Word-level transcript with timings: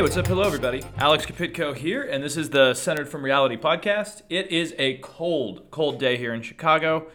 Hey, 0.00 0.04
what's 0.04 0.16
up? 0.16 0.28
Hello, 0.28 0.44
everybody. 0.44 0.82
Alex 0.96 1.26
Kapitko 1.26 1.76
here, 1.76 2.02
and 2.02 2.24
this 2.24 2.34
is 2.34 2.48
the 2.48 2.72
Centered 2.72 3.06
from 3.06 3.22
Reality 3.22 3.58
podcast. 3.58 4.22
It 4.30 4.50
is 4.50 4.74
a 4.78 4.94
cold, 5.02 5.70
cold 5.70 6.00
day 6.00 6.16
here 6.16 6.32
in 6.32 6.40
Chicago. 6.40 7.08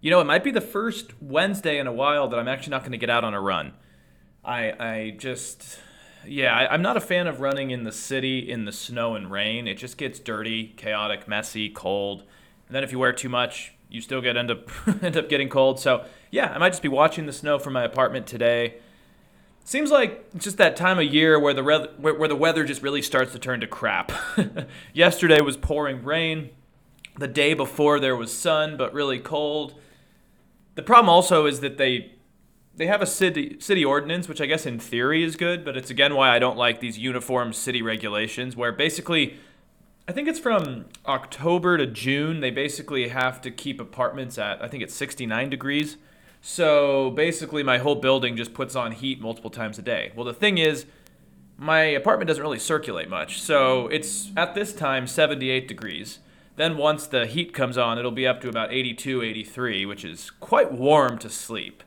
You 0.00 0.12
know, 0.12 0.20
it 0.20 0.24
might 0.24 0.44
be 0.44 0.52
the 0.52 0.60
first 0.60 1.20
Wednesday 1.20 1.80
in 1.80 1.88
a 1.88 1.92
while 1.92 2.28
that 2.28 2.38
I'm 2.38 2.46
actually 2.46 2.70
not 2.70 2.82
going 2.82 2.92
to 2.92 2.96
get 2.96 3.10
out 3.10 3.24
on 3.24 3.34
a 3.34 3.40
run. 3.40 3.72
I, 4.44 4.70
I 4.70 5.16
just, 5.18 5.80
yeah, 6.24 6.56
I, 6.56 6.72
I'm 6.72 6.80
not 6.80 6.96
a 6.96 7.00
fan 7.00 7.26
of 7.26 7.40
running 7.40 7.72
in 7.72 7.82
the 7.82 7.90
city 7.90 8.48
in 8.48 8.66
the 8.66 8.72
snow 8.72 9.16
and 9.16 9.32
rain. 9.32 9.66
It 9.66 9.74
just 9.74 9.98
gets 9.98 10.20
dirty, 10.20 10.74
chaotic, 10.76 11.26
messy, 11.26 11.68
cold. 11.68 12.20
And 12.68 12.76
then 12.76 12.84
if 12.84 12.92
you 12.92 13.00
wear 13.00 13.12
too 13.12 13.28
much, 13.28 13.72
you 13.88 14.00
still 14.00 14.20
get 14.20 14.36
end 14.36 14.52
up 14.52 14.70
end 15.02 15.16
up 15.16 15.28
getting 15.28 15.48
cold. 15.48 15.80
So 15.80 16.04
yeah, 16.30 16.52
I 16.54 16.58
might 16.58 16.70
just 16.70 16.82
be 16.82 16.88
watching 16.88 17.26
the 17.26 17.32
snow 17.32 17.58
from 17.58 17.72
my 17.72 17.82
apartment 17.82 18.28
today 18.28 18.76
Seems 19.68 19.90
like 19.90 20.34
just 20.38 20.56
that 20.56 20.76
time 20.76 20.98
of 20.98 21.04
year 21.04 21.38
where 21.38 21.52
the 21.52 21.62
re- 21.62 21.88
where, 21.98 22.26
the 22.26 22.34
weather 22.34 22.64
just 22.64 22.80
really 22.80 23.02
starts 23.02 23.32
to 23.32 23.38
turn 23.38 23.60
to 23.60 23.66
crap. 23.66 24.10
Yesterday 24.94 25.42
was 25.42 25.58
pouring 25.58 26.02
rain. 26.02 26.48
The 27.18 27.28
day 27.28 27.52
before 27.52 28.00
there 28.00 28.16
was 28.16 28.32
sun, 28.32 28.78
but 28.78 28.94
really 28.94 29.18
cold. 29.18 29.78
The 30.74 30.82
problem 30.82 31.10
also 31.10 31.44
is 31.44 31.60
that 31.60 31.76
they 31.76 32.14
they 32.76 32.86
have 32.86 33.02
a 33.02 33.06
city 33.06 33.60
city 33.60 33.84
ordinance, 33.84 34.26
which 34.26 34.40
I 34.40 34.46
guess 34.46 34.64
in 34.64 34.78
theory 34.78 35.22
is 35.22 35.36
good, 35.36 35.66
but 35.66 35.76
it's 35.76 35.90
again 35.90 36.14
why 36.14 36.34
I 36.34 36.38
don't 36.38 36.56
like 36.56 36.80
these 36.80 36.96
uniform 36.96 37.52
city 37.52 37.82
regulations, 37.82 38.56
where 38.56 38.72
basically, 38.72 39.36
I 40.08 40.12
think 40.12 40.28
it's 40.28 40.40
from 40.40 40.86
October 41.04 41.76
to 41.76 41.86
June. 41.86 42.40
They 42.40 42.50
basically 42.50 43.08
have 43.08 43.42
to 43.42 43.50
keep 43.50 43.82
apartments 43.82 44.38
at 44.38 44.64
I 44.64 44.68
think 44.68 44.82
it's 44.82 44.94
69 44.94 45.50
degrees 45.50 45.98
so 46.40 47.10
basically, 47.10 47.62
my 47.62 47.78
whole 47.78 47.96
building 47.96 48.36
just 48.36 48.54
puts 48.54 48.76
on 48.76 48.92
heat 48.92 49.20
multiple 49.20 49.50
times 49.50 49.78
a 49.78 49.82
day. 49.82 50.12
Well, 50.14 50.24
the 50.24 50.34
thing 50.34 50.58
is, 50.58 50.86
my 51.56 51.80
apartment 51.80 52.28
doesn't 52.28 52.42
really 52.42 52.60
circulate 52.60 53.08
much. 53.08 53.40
So 53.40 53.88
it's 53.88 54.30
at 54.36 54.54
this 54.54 54.72
time 54.72 55.06
78 55.06 55.66
degrees. 55.66 56.20
Then 56.56 56.76
once 56.76 57.06
the 57.06 57.26
heat 57.26 57.52
comes 57.52 57.76
on, 57.76 57.98
it'll 57.98 58.10
be 58.10 58.26
up 58.26 58.40
to 58.42 58.48
about 58.48 58.72
82, 58.72 59.22
83, 59.22 59.86
which 59.86 60.04
is 60.04 60.30
quite 60.30 60.72
warm 60.72 61.18
to 61.18 61.28
sleep. 61.28 61.82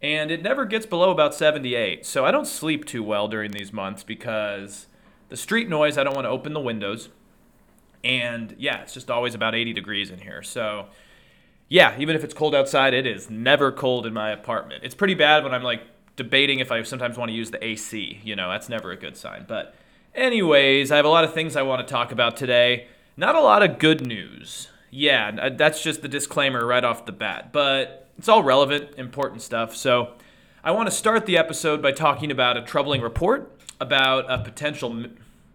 And 0.00 0.30
it 0.30 0.42
never 0.42 0.64
gets 0.64 0.86
below 0.86 1.10
about 1.10 1.34
78. 1.34 2.06
So 2.06 2.24
I 2.24 2.30
don't 2.30 2.46
sleep 2.46 2.84
too 2.84 3.02
well 3.02 3.28
during 3.28 3.50
these 3.50 3.72
months 3.72 4.02
because 4.04 4.86
the 5.28 5.36
street 5.36 5.68
noise, 5.68 5.98
I 5.98 6.04
don't 6.04 6.14
want 6.14 6.24
to 6.26 6.30
open 6.30 6.52
the 6.52 6.60
windows. 6.60 7.08
And 8.04 8.54
yeah, 8.58 8.82
it's 8.82 8.94
just 8.94 9.10
always 9.10 9.34
about 9.34 9.54
80 9.54 9.72
degrees 9.72 10.10
in 10.10 10.20
here. 10.20 10.42
So 10.42 10.86
yeah, 11.68 11.96
even 11.98 12.14
if 12.14 12.22
it's 12.22 12.34
cold 12.34 12.54
outside, 12.54 12.94
it 12.94 13.06
is 13.06 13.28
never 13.28 13.72
cold 13.72 14.06
in 14.06 14.12
my 14.12 14.30
apartment. 14.30 14.84
It's 14.84 14.94
pretty 14.94 15.14
bad 15.14 15.42
when 15.42 15.52
I'm 15.52 15.62
like 15.62 15.82
debating 16.14 16.60
if 16.60 16.70
I 16.70 16.82
sometimes 16.82 17.18
want 17.18 17.30
to 17.30 17.34
use 17.34 17.50
the 17.50 17.64
AC. 17.64 18.20
You 18.22 18.36
know, 18.36 18.50
that's 18.50 18.68
never 18.68 18.92
a 18.92 18.96
good 18.96 19.16
sign. 19.16 19.44
But, 19.48 19.74
anyways, 20.14 20.92
I 20.92 20.96
have 20.96 21.04
a 21.04 21.10
lot 21.10 21.24
of 21.24 21.34
things 21.34 21.56
I 21.56 21.62
want 21.62 21.86
to 21.86 21.92
talk 21.92 22.12
about 22.12 22.36
today. 22.36 22.86
Not 23.16 23.34
a 23.34 23.40
lot 23.40 23.62
of 23.62 23.78
good 23.78 24.06
news. 24.06 24.68
Yeah, 24.90 25.36
uh, 25.40 25.50
that's 25.50 25.82
just 25.82 26.02
the 26.02 26.08
disclaimer 26.08 26.64
right 26.64 26.84
off 26.84 27.04
the 27.04 27.12
bat. 27.12 27.52
But 27.52 28.08
it's 28.16 28.28
all 28.28 28.42
relevant, 28.42 28.90
important 28.96 29.42
stuff. 29.42 29.74
So, 29.74 30.12
I 30.62 30.70
want 30.70 30.88
to 30.88 30.94
start 30.94 31.26
the 31.26 31.36
episode 31.36 31.82
by 31.82 31.92
talking 31.92 32.30
about 32.30 32.56
a 32.56 32.62
troubling 32.62 33.00
report 33.00 33.52
about 33.80 34.30
a 34.30 34.38
potential, 34.38 35.06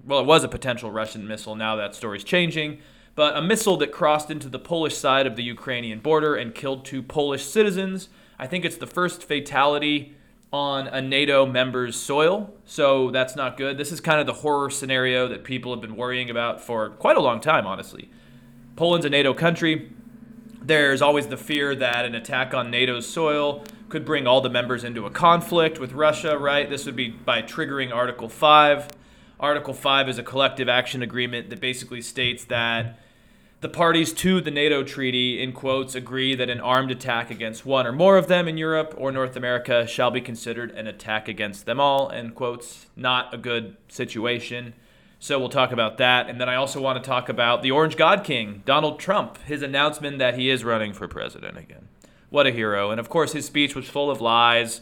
well, 0.06 0.20
it 0.20 0.26
was 0.26 0.44
a 0.44 0.48
potential 0.48 0.92
Russian 0.92 1.28
missile. 1.28 1.56
Now 1.56 1.76
that 1.78 1.96
story's 1.96 2.24
changing 2.24 2.80
but 3.16 3.36
a 3.36 3.42
missile 3.42 3.78
that 3.78 3.92
crossed 3.92 4.32
into 4.32 4.50
the 4.50 4.60
Polish 4.60 4.96
side 4.96 5.28
of 5.28 5.36
the 5.36 5.44
Ukrainian 5.44 6.00
border 6.00 6.36
and 6.36 6.56
killed 6.56 6.86
two 6.86 7.04
Polish 7.04 7.46
citizens. 7.46 8.10
I 8.40 8.48
think 8.48 8.66
it's 8.66 8.78
the 8.78 8.88
first 8.88 9.24
fatality 9.24 10.16
on 10.54 10.88
a 10.88 11.02
NATO 11.02 11.46
member's 11.46 11.96
soil, 11.96 12.54
so 12.66 13.10
that's 13.12 13.36
not 13.36 13.56
good. 13.58 13.78
This 13.78 13.92
is 13.92 14.02
kind 14.02 14.20
of 14.20 14.26
the 14.26 14.34
horror 14.34 14.70
scenario 14.70 15.28
that 15.28 15.44
people 15.44 15.72
have 15.72 15.82
been 15.82 15.96
worrying 15.96 16.30
about 16.30 16.60
for 16.62 16.90
quite 16.90 17.18
a 17.18 17.22
long 17.22 17.40
time, 17.40 17.66
honestly. 17.66 18.10
Poland's 18.76 19.06
a 19.06 19.10
NATO 19.10 19.34
country. 19.34 19.92
There's 20.62 21.02
always 21.02 21.28
the 21.28 21.38
fear 21.38 21.76
that 21.76 22.06
an 22.06 22.16
attack 22.16 22.54
on 22.54 22.70
NATO's 22.70 23.08
soil 23.08 23.64
could 23.90 24.06
bring 24.06 24.28
all 24.28 24.42
the 24.42 24.50
members 24.50 24.84
into 24.84 25.06
a 25.06 25.10
conflict 25.10 25.80
with 25.80 25.94
Russia, 25.94 26.38
right? 26.38 26.70
This 26.70 26.86
would 26.86 26.96
be 26.96 27.10
by 27.10 27.42
triggering 27.42 27.94
Article 27.94 28.30
5. 28.30 28.88
Article 29.42 29.74
5 29.74 30.08
is 30.08 30.20
a 30.20 30.24
collective 30.24 30.70
action 30.70 31.02
agreement 31.02 31.50
that 31.50 31.60
basically 31.60 32.00
states 32.00 32.46
that 32.46 33.00
the 33.62 33.70
parties 33.70 34.14
to 34.14 34.40
the 34.40 34.52
NATO 34.52 34.84
treaty, 34.84 35.42
in 35.42 35.52
quotes, 35.52 35.96
agree 35.96 36.36
that 36.36 36.50
an 36.50 36.60
armed 36.60 36.92
attack 36.92 37.32
against 37.32 37.66
one 37.66 37.88
or 37.88 37.92
more 37.92 38.18
of 38.18 38.28
them 38.28 38.48
in 38.48 38.56
Europe 38.58 38.94
or 38.98 39.12
North 39.12 39.36
America 39.36 39.88
shall 39.88 40.12
be 40.12 40.22
considered 40.22 40.70
an 40.72 40.86
attack 40.86 41.28
against 41.28 41.66
them 41.66 41.80
all, 41.80 42.12
end 42.12 42.36
quotes. 42.36 42.86
Not 42.96 43.34
a 43.34 43.38
good 43.38 43.78
situation. 43.88 44.74
So 45.18 45.40
we'll 45.40 45.50
talk 45.50 45.72
about 45.72 45.98
that. 45.98 46.30
And 46.30 46.40
then 46.40 46.50
I 46.50 46.56
also 46.56 46.80
want 46.80 47.04
to 47.04 47.08
talk 47.08 47.28
about 47.28 47.64
the 47.64 47.72
Orange 47.72 47.98
God 47.98 48.24
King, 48.24 48.62
Donald 48.66 49.00
Trump, 49.00 49.40
his 49.44 49.64
announcement 49.64 50.20
that 50.20 50.38
he 50.38 50.52
is 50.52 50.64
running 50.64 50.94
for 50.94 51.08
president 51.08 51.58
again. 51.58 51.88
What 52.30 52.46
a 52.46 52.52
hero. 52.52 52.92
And 52.92 53.00
of 53.00 53.10
course, 53.10 53.34
his 53.34 53.46
speech 53.46 53.76
was 53.76 53.90
full 53.90 54.12
of 54.12 54.22
lies, 54.22 54.82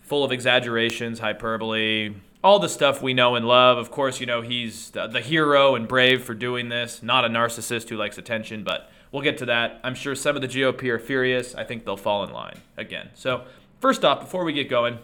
full 0.00 0.24
of 0.24 0.32
exaggerations, 0.32 1.20
hyperbole, 1.20 2.14
all 2.44 2.58
the 2.58 2.68
stuff 2.68 3.00
we 3.00 3.14
know 3.14 3.34
and 3.34 3.48
love. 3.48 3.78
Of 3.78 3.90
course, 3.90 4.20
you 4.20 4.26
know, 4.26 4.42
he's 4.42 4.90
the, 4.90 5.06
the, 5.06 5.22
hero 5.22 5.74
and 5.74 5.88
brave 5.88 6.22
for 6.22 6.34
doing 6.34 6.68
this, 6.68 7.02
not 7.02 7.24
a 7.24 7.28
narcissist 7.28 7.88
who 7.88 7.96
likes 7.96 8.18
attention, 8.18 8.62
but 8.62 8.90
we'll 9.10 9.22
get 9.22 9.38
to 9.38 9.46
that. 9.46 9.80
I'm 9.82 9.94
sure 9.94 10.14
some 10.14 10.36
of 10.36 10.42
the 10.42 10.48
GOP 10.48 10.84
are 10.90 10.98
furious. 10.98 11.54
I 11.54 11.64
think 11.64 11.86
they'll 11.86 11.96
fall 11.96 12.22
in 12.22 12.30
line 12.34 12.60
again. 12.76 13.08
So, 13.14 13.44
first 13.80 14.04
off, 14.04 14.20
before 14.20 14.44
we 14.44 14.52
get 14.52 14.68
going, 14.68 14.98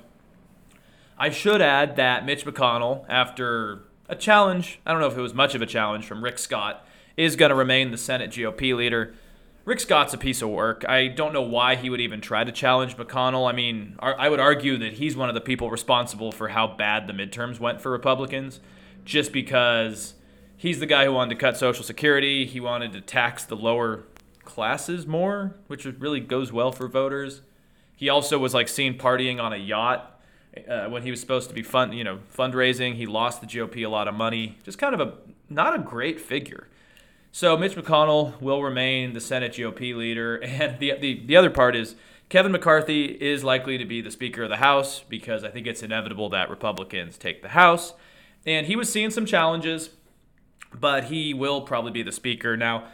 I 1.17 1.31
should 1.31 1.63
add 1.63 1.97
that 1.97 2.27
Mitch 2.27 2.45
McConnell, 2.45 3.07
after 3.09 3.85
a 4.07 4.15
challenge, 4.15 4.79
I 4.85 4.93
don't 4.93 5.01
know 5.01 5.07
if 5.07 5.17
it 5.17 5.23
was 5.23 5.33
much 5.33 5.55
of 5.55 5.63
a 5.63 5.67
challenge 5.67 6.05
from 6.05 6.23
Rick 6.23 6.39
Scott, 6.39 6.87
is 7.17 7.37
going 7.37 7.51
to 7.51 7.57
remain 7.57 7.91
the 7.91 7.99
Senate 7.99 8.31
GOP 8.31 8.77
leader. 8.77 9.15
Rick 9.65 9.81
Scott's 9.81 10.15
a 10.15 10.19
piece 10.19 10.41
of 10.43 10.49
work. 10.49 10.85
I 10.89 11.09
don't 11.09 11.33
know 11.33 11.43
why 11.43 11.77
he 11.77 11.91
would 11.91 12.01
even 12.01 12.21
try 12.21 12.45
to 12.45 12.53
challenge 12.53 12.97
McConnell. 12.97 13.49
I 13.49 13.53
mean, 13.53 13.97
I 14.01 14.29
would 14.29 14.41
argue 14.41 14.79
that 14.79 14.95
he's 14.95 15.17
one 15.17 15.29
of 15.29 15.35
the 15.35 15.41
people 15.41 15.71
responsible 15.71 16.33
for 16.33 16.49
how 16.49 16.67
bad 16.67 17.07
the 17.07 17.13
midterms 17.13 17.61
went 17.61 17.81
for 17.81 17.91
Republicans, 17.91 18.61
just 19.05 19.33
because 19.33 20.15
he's 20.57 20.81
the 20.81 20.87
guy 20.87 21.05
who 21.05 21.13
wanted 21.13 21.35
to 21.35 21.41
cut 21.41 21.59
Social 21.59 21.85
Security. 21.85 22.47
He 22.47 22.59
wanted 22.59 22.93
to 22.95 23.01
tax 23.03 23.45
the 23.45 23.57
lower 23.57 24.05
classes 24.45 25.07
more, 25.07 25.57
which 25.67 25.85
really 25.85 26.21
goes 26.21 26.51
well 26.53 26.73
for 26.73 26.89
voters. 26.89 27.43
He 27.95 28.09
also 28.09 28.39
was 28.39 28.55
like 28.55 28.67
seen 28.67 28.99
partying 28.99 29.43
on 29.43 29.53
a 29.53 29.59
yacht 29.59 30.21
uh, 30.69 30.87
when 30.87 31.03
he 31.03 31.11
was 31.11 31.21
supposed 31.21 31.51
to 31.51 31.55
be 31.55 31.63
fund, 31.63 31.95
you 31.95 32.03
know, 32.03 32.21
fundraising. 32.37 32.95
He 32.95 33.05
lost 33.05 33.43
the 33.43 33.47
GOP 33.47 33.85
a 33.85 33.91
lot 33.91 34.09
of 34.09 34.15
money. 34.15 34.59
Just 34.65 34.79
kind 34.79 34.95
of 34.95 35.01
a 35.01 35.13
not 35.51 35.75
a 35.75 35.79
great 35.79 36.19
figure. 36.19 36.67
So 37.33 37.57
Mitch 37.57 37.77
McConnell 37.77 38.41
will 38.41 38.63
remain 38.63 39.13
the 39.13 39.21
Senate 39.21 39.53
GOP 39.53 39.95
leader, 39.95 40.37
and 40.43 40.79
the, 40.79 40.95
the 40.99 41.25
the 41.27 41.37
other 41.37 41.51
part 41.51 41.77
is 41.77 41.95
Kevin 42.29 42.53
McCarthy 42.53 43.05
is 43.05 43.45
likely 43.45 43.79
to 43.79 43.85
be 43.85 44.01
the 44.01 44.11
Speaker 44.11 44.45
of 44.45 44.51
the 44.51 44.57
House 44.57 45.03
because 45.09 45.45
I 45.45 45.51
think 45.51 45.67
it's 45.67 45.83
inevitable 45.83 46.29
that 46.31 46.51
Republicans 46.51 47.17
take 47.17 47.43
the 47.43 47.51
House, 47.51 47.95
and 48.45 48.67
he 48.67 48.77
was 48.77 48.91
seeing 48.91 49.11
some 49.11 49.27
challenges, 49.27 49.91
but 50.75 51.05
he 51.05 51.33
will 51.33 51.63
probably 51.63 51.93
be 51.93 52.03
the 52.03 52.13
Speaker 52.13 52.57
now. 52.57 52.85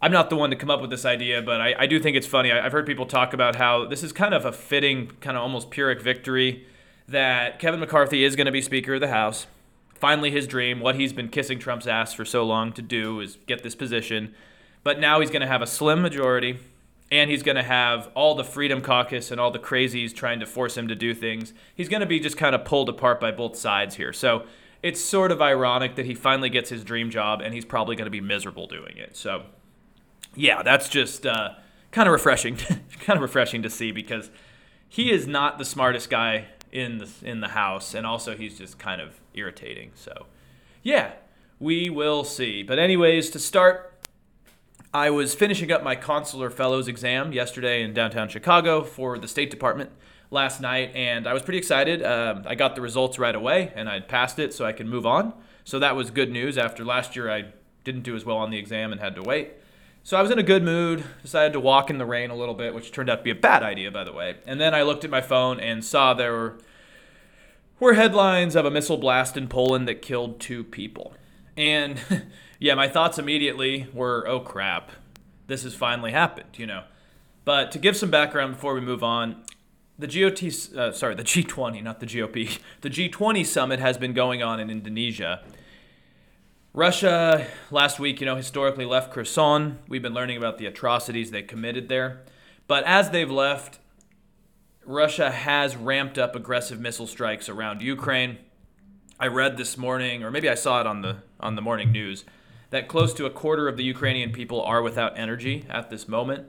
I'm 0.00 0.10
not 0.10 0.30
the 0.30 0.36
one 0.36 0.50
to 0.50 0.56
come 0.56 0.70
up 0.70 0.80
with 0.80 0.90
this 0.90 1.04
idea, 1.04 1.40
but 1.42 1.60
I, 1.60 1.74
I 1.78 1.86
do 1.86 2.00
think 2.00 2.16
it's 2.16 2.26
funny. 2.26 2.50
I, 2.50 2.66
I've 2.66 2.72
heard 2.72 2.86
people 2.86 3.06
talk 3.06 3.32
about 3.32 3.54
how 3.54 3.86
this 3.86 4.02
is 4.02 4.12
kind 4.12 4.34
of 4.34 4.44
a 4.44 4.50
fitting, 4.50 5.12
kind 5.20 5.36
of 5.36 5.42
almost 5.44 5.70
Pyrrhic 5.70 6.00
victory 6.00 6.66
that 7.06 7.60
Kevin 7.60 7.78
McCarthy 7.78 8.24
is 8.24 8.34
going 8.34 8.46
to 8.46 8.52
be 8.52 8.60
Speaker 8.60 8.94
of 8.94 9.00
the 9.00 9.08
House 9.08 9.46
finally 10.02 10.32
his 10.32 10.48
dream, 10.48 10.80
what 10.80 10.96
he's 10.96 11.12
been 11.12 11.28
kissing 11.28 11.60
Trump's 11.60 11.86
ass 11.86 12.12
for 12.12 12.24
so 12.24 12.42
long 12.42 12.72
to 12.72 12.82
do 12.82 13.20
is 13.20 13.38
get 13.46 13.62
this 13.62 13.76
position. 13.76 14.34
But 14.82 14.98
now 14.98 15.20
he's 15.20 15.30
going 15.30 15.42
to 15.42 15.46
have 15.46 15.62
a 15.62 15.66
slim 15.66 16.02
majority, 16.02 16.58
and 17.12 17.30
he's 17.30 17.44
going 17.44 17.54
to 17.54 17.62
have 17.62 18.10
all 18.16 18.34
the 18.34 18.42
Freedom 18.42 18.82
Caucus 18.82 19.30
and 19.30 19.40
all 19.40 19.52
the 19.52 19.60
crazies 19.60 20.12
trying 20.12 20.40
to 20.40 20.46
force 20.46 20.76
him 20.76 20.88
to 20.88 20.96
do 20.96 21.14
things. 21.14 21.54
He's 21.72 21.88
going 21.88 22.00
to 22.00 22.06
be 22.06 22.18
just 22.18 22.36
kind 22.36 22.52
of 22.52 22.64
pulled 22.64 22.88
apart 22.88 23.20
by 23.20 23.30
both 23.30 23.54
sides 23.54 23.94
here. 23.94 24.12
So 24.12 24.44
it's 24.82 25.00
sort 25.00 25.30
of 25.30 25.40
ironic 25.40 25.94
that 25.94 26.06
he 26.06 26.16
finally 26.16 26.50
gets 26.50 26.68
his 26.68 26.82
dream 26.82 27.08
job, 27.08 27.40
and 27.40 27.54
he's 27.54 27.64
probably 27.64 27.94
going 27.94 28.06
to 28.06 28.10
be 28.10 28.20
miserable 28.20 28.66
doing 28.66 28.96
it. 28.96 29.16
So, 29.16 29.44
yeah, 30.34 30.64
that's 30.64 30.88
just 30.88 31.26
uh, 31.26 31.50
kind 31.92 32.08
of 32.08 32.12
refreshing, 32.12 32.56
kind 32.98 33.16
of 33.16 33.20
refreshing 33.20 33.62
to 33.62 33.70
see 33.70 33.92
because 33.92 34.32
he 34.88 35.12
is 35.12 35.28
not 35.28 35.58
the 35.58 35.64
smartest 35.64 36.10
guy 36.10 36.46
in 36.72 36.98
the 36.98 37.08
in 37.22 37.40
the 37.40 37.48
house, 37.48 37.94
and 37.94 38.06
also 38.06 38.36
he's 38.36 38.58
just 38.58 38.78
kind 38.78 39.00
of 39.00 39.20
irritating. 39.34 39.92
So, 39.94 40.26
yeah, 40.82 41.12
we 41.60 41.90
will 41.90 42.24
see. 42.24 42.62
But 42.62 42.78
anyways, 42.78 43.30
to 43.30 43.38
start, 43.38 43.92
I 44.92 45.10
was 45.10 45.34
finishing 45.34 45.70
up 45.70 45.84
my 45.84 45.94
consular 45.94 46.50
fellows 46.50 46.88
exam 46.88 47.32
yesterday 47.32 47.82
in 47.82 47.92
downtown 47.92 48.28
Chicago 48.28 48.82
for 48.82 49.18
the 49.18 49.28
State 49.28 49.50
Department 49.50 49.90
last 50.30 50.60
night, 50.60 50.92
and 50.94 51.26
I 51.26 51.34
was 51.34 51.42
pretty 51.42 51.58
excited. 51.58 52.02
Uh, 52.02 52.42
I 52.46 52.54
got 52.54 52.74
the 52.74 52.80
results 52.80 53.18
right 53.18 53.34
away, 53.34 53.72
and 53.76 53.88
I 53.88 54.00
passed 54.00 54.38
it, 54.38 54.54
so 54.54 54.64
I 54.64 54.72
could 54.72 54.86
move 54.86 55.06
on. 55.06 55.34
So 55.64 55.78
that 55.78 55.94
was 55.94 56.10
good 56.10 56.30
news. 56.30 56.58
After 56.58 56.84
last 56.84 57.14
year, 57.14 57.30
I 57.30 57.52
didn't 57.84 58.02
do 58.02 58.16
as 58.16 58.24
well 58.24 58.38
on 58.38 58.50
the 58.50 58.58
exam 58.58 58.92
and 58.92 59.00
had 59.00 59.14
to 59.16 59.22
wait. 59.22 59.52
So 60.04 60.16
I 60.16 60.22
was 60.22 60.32
in 60.32 60.38
a 60.38 60.42
good 60.42 60.64
mood, 60.64 61.04
decided 61.22 61.52
to 61.52 61.60
walk 61.60 61.88
in 61.88 61.98
the 61.98 62.04
rain 62.04 62.30
a 62.30 62.34
little 62.34 62.54
bit, 62.54 62.74
which 62.74 62.90
turned 62.90 63.08
out 63.08 63.16
to 63.16 63.22
be 63.22 63.30
a 63.30 63.36
bad 63.36 63.62
idea, 63.62 63.90
by 63.90 64.02
the 64.02 64.12
way. 64.12 64.36
And 64.46 64.60
then 64.60 64.74
I 64.74 64.82
looked 64.82 65.04
at 65.04 65.10
my 65.10 65.20
phone 65.20 65.60
and 65.60 65.84
saw 65.84 66.12
there 66.12 66.32
were 66.32 66.58
were 67.78 67.94
headlines 67.94 68.54
of 68.54 68.64
a 68.64 68.70
missile 68.70 68.96
blast 68.96 69.36
in 69.36 69.48
Poland 69.48 69.88
that 69.88 70.02
killed 70.02 70.38
two 70.40 70.62
people. 70.62 71.14
And 71.56 72.00
yeah, 72.58 72.74
my 72.74 72.88
thoughts 72.88 73.18
immediately 73.18 73.88
were, 73.92 74.26
oh 74.26 74.40
crap, 74.40 74.92
this 75.46 75.64
has 75.64 75.74
finally 75.74 76.12
happened, 76.12 76.50
you 76.58 76.66
know. 76.66 76.84
But 77.44 77.72
to 77.72 77.78
give 77.78 77.96
some 77.96 78.10
background 78.10 78.54
before 78.54 78.74
we 78.74 78.80
move 78.80 79.02
on, 79.02 79.42
the 79.98 80.06
GOT, 80.06 80.76
uh, 80.76 80.92
sorry, 80.92 81.14
the 81.14 81.24
G20, 81.24 81.82
not 81.82 82.00
the 82.00 82.06
GOP, 82.06 82.58
the 82.80 82.90
G20 82.90 83.44
summit 83.44 83.80
has 83.80 83.98
been 83.98 84.12
going 84.12 84.42
on 84.42 84.60
in 84.60 84.70
Indonesia. 84.70 85.42
Russia 86.74 87.46
last 87.70 88.00
week, 88.00 88.20
you 88.20 88.24
know, 88.24 88.36
historically 88.36 88.86
left 88.86 89.12
Kherson. 89.12 89.78
We've 89.88 90.00
been 90.00 90.14
learning 90.14 90.38
about 90.38 90.56
the 90.56 90.64
atrocities 90.64 91.30
they 91.30 91.42
committed 91.42 91.90
there. 91.90 92.22
But 92.66 92.84
as 92.84 93.10
they've 93.10 93.30
left, 93.30 93.78
Russia 94.86 95.30
has 95.30 95.76
ramped 95.76 96.16
up 96.16 96.34
aggressive 96.34 96.80
missile 96.80 97.06
strikes 97.06 97.50
around 97.50 97.82
Ukraine. 97.82 98.38
I 99.20 99.26
read 99.26 99.58
this 99.58 99.76
morning, 99.76 100.24
or 100.24 100.30
maybe 100.30 100.48
I 100.48 100.54
saw 100.54 100.80
it 100.80 100.86
on 100.86 101.02
the 101.02 101.18
on 101.38 101.56
the 101.56 101.62
morning 101.62 101.92
news, 101.92 102.24
that 102.70 102.88
close 102.88 103.12
to 103.14 103.26
a 103.26 103.30
quarter 103.30 103.68
of 103.68 103.76
the 103.76 103.84
Ukrainian 103.84 104.32
people 104.32 104.62
are 104.62 104.80
without 104.80 105.18
energy 105.18 105.66
at 105.68 105.90
this 105.90 106.08
moment, 106.08 106.46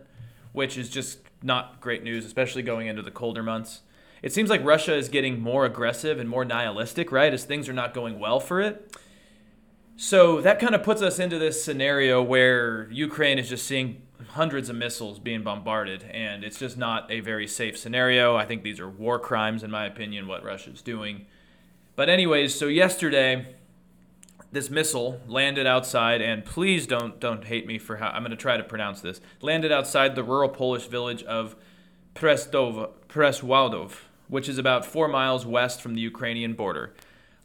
which 0.53 0.77
is 0.77 0.89
just 0.89 1.19
not 1.41 1.81
great 1.81 2.01
news, 2.01 2.25
especially 2.25 2.61
going 2.61 2.87
into 2.87 3.01
the 3.01 3.11
colder 3.11 3.43
months. 3.43 3.81
It 4.21 4.31
seems 4.31 4.49
like 4.49 4.63
Russia 4.63 4.95
is 4.95 5.09
getting 5.09 5.41
more 5.41 5.65
aggressive 5.65 6.17
and 6.17 6.29
more 6.29 6.45
nihilistic, 6.45 7.11
right, 7.11 7.33
as 7.33 7.43
things 7.43 7.67
are 7.67 7.73
not 7.73 7.93
going 7.93 8.19
well 8.19 8.39
for 8.39 8.61
it. 8.61 8.95
So 9.95 10.41
that 10.41 10.59
kind 10.59 10.73
of 10.73 10.83
puts 10.83 11.01
us 11.01 11.19
into 11.19 11.37
this 11.37 11.63
scenario 11.63 12.21
where 12.21 12.89
Ukraine 12.91 13.37
is 13.37 13.49
just 13.49 13.65
seeing 13.65 14.01
hundreds 14.29 14.69
of 14.69 14.75
missiles 14.75 15.19
being 15.19 15.43
bombarded, 15.43 16.03
and 16.11 16.43
it's 16.43 16.57
just 16.57 16.77
not 16.77 17.11
a 17.11 17.19
very 17.19 17.47
safe 17.47 17.77
scenario. 17.77 18.35
I 18.35 18.45
think 18.45 18.63
these 18.63 18.79
are 18.79 18.89
war 18.89 19.19
crimes, 19.19 19.63
in 19.63 19.69
my 19.69 19.85
opinion, 19.85 20.27
what 20.27 20.43
Russia's 20.43 20.81
doing. 20.81 21.25
But, 21.95 22.09
anyways, 22.09 22.55
so 22.55 22.65
yesterday, 22.65 23.55
this 24.51 24.69
missile 24.71 25.19
landed 25.27 25.67
outside, 25.67 26.21
and 26.21 26.43
please 26.43 26.87
don't 26.87 27.19
don't 27.19 27.45
hate 27.45 27.67
me 27.67 27.77
for 27.77 27.97
how 27.97 28.07
I'm 28.07 28.23
going 28.23 28.31
to 28.31 28.37
try 28.37 28.57
to 28.57 28.63
pronounce 28.63 29.01
this. 29.01 29.21
Landed 29.41 29.71
outside 29.71 30.15
the 30.15 30.23
rural 30.23 30.49
Polish 30.49 30.87
village 30.87 31.21
of 31.23 31.55
Preswaldov, 32.15 33.93
which 34.27 34.49
is 34.49 34.57
about 34.57 34.85
four 34.85 35.07
miles 35.07 35.45
west 35.45 35.81
from 35.81 35.93
the 35.93 36.01
Ukrainian 36.01 36.53
border. 36.53 36.93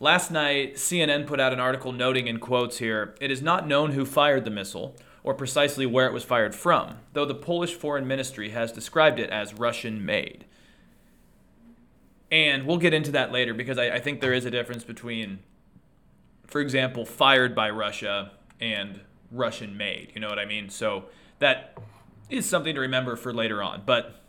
Last 0.00 0.31
night, 0.31 0.77
CNN 0.77 1.27
put 1.27 1.41
out 1.41 1.53
an 1.53 1.61
article 1.61 1.93
noting 1.93 2.29
in 2.29 2.39
quotes 2.39 2.79
here, 2.79 3.15
"It 3.21 3.31
is 3.31 3.43
not 3.43 3.67
known 3.67 3.93
who 3.93 4.05
fired 4.05 4.45
the 4.45 4.50
missile." 4.50 4.97
or 5.29 5.35
precisely 5.35 5.85
where 5.85 6.06
it 6.06 6.12
was 6.15 6.25
fired 6.25 6.55
from, 6.55 6.97
though 7.12 7.27
the 7.27 7.35
Polish 7.35 7.75
Foreign 7.75 8.06
Ministry 8.06 8.49
has 8.49 8.73
described 8.73 9.19
it 9.19 9.29
as 9.29 9.53
Russian 9.53 10.03
made. 10.03 10.47
And 12.31 12.67
we'll 12.67 12.79
get 12.79 12.95
into 12.95 13.11
that 13.12 13.31
later 13.31 13.53
because 13.53 13.77
I, 13.77 13.97
I, 13.97 14.00
think 14.00 14.23
there 14.23 14.33
is 14.33 14.47
a 14.47 14.50
difference 14.50 14.85
between, 14.85 15.41
for 16.47 16.62
example, 16.62 17.05
fired 17.05 17.55
by 17.55 17.69
Russia 17.69 18.33
and 18.59 19.01
Russian 19.31 19.77
made. 19.77 20.12
You 20.15 20.21
know 20.23 20.29
what 20.29 20.39
I 20.39 20.47
mean? 20.47 20.71
So 20.71 21.05
that 21.41 21.77
is 22.31 22.49
something 22.49 22.75
to 22.75 22.81
remember 22.81 23.15
for 23.15 23.33
later 23.33 23.62
on. 23.62 23.83
But 23.85 24.23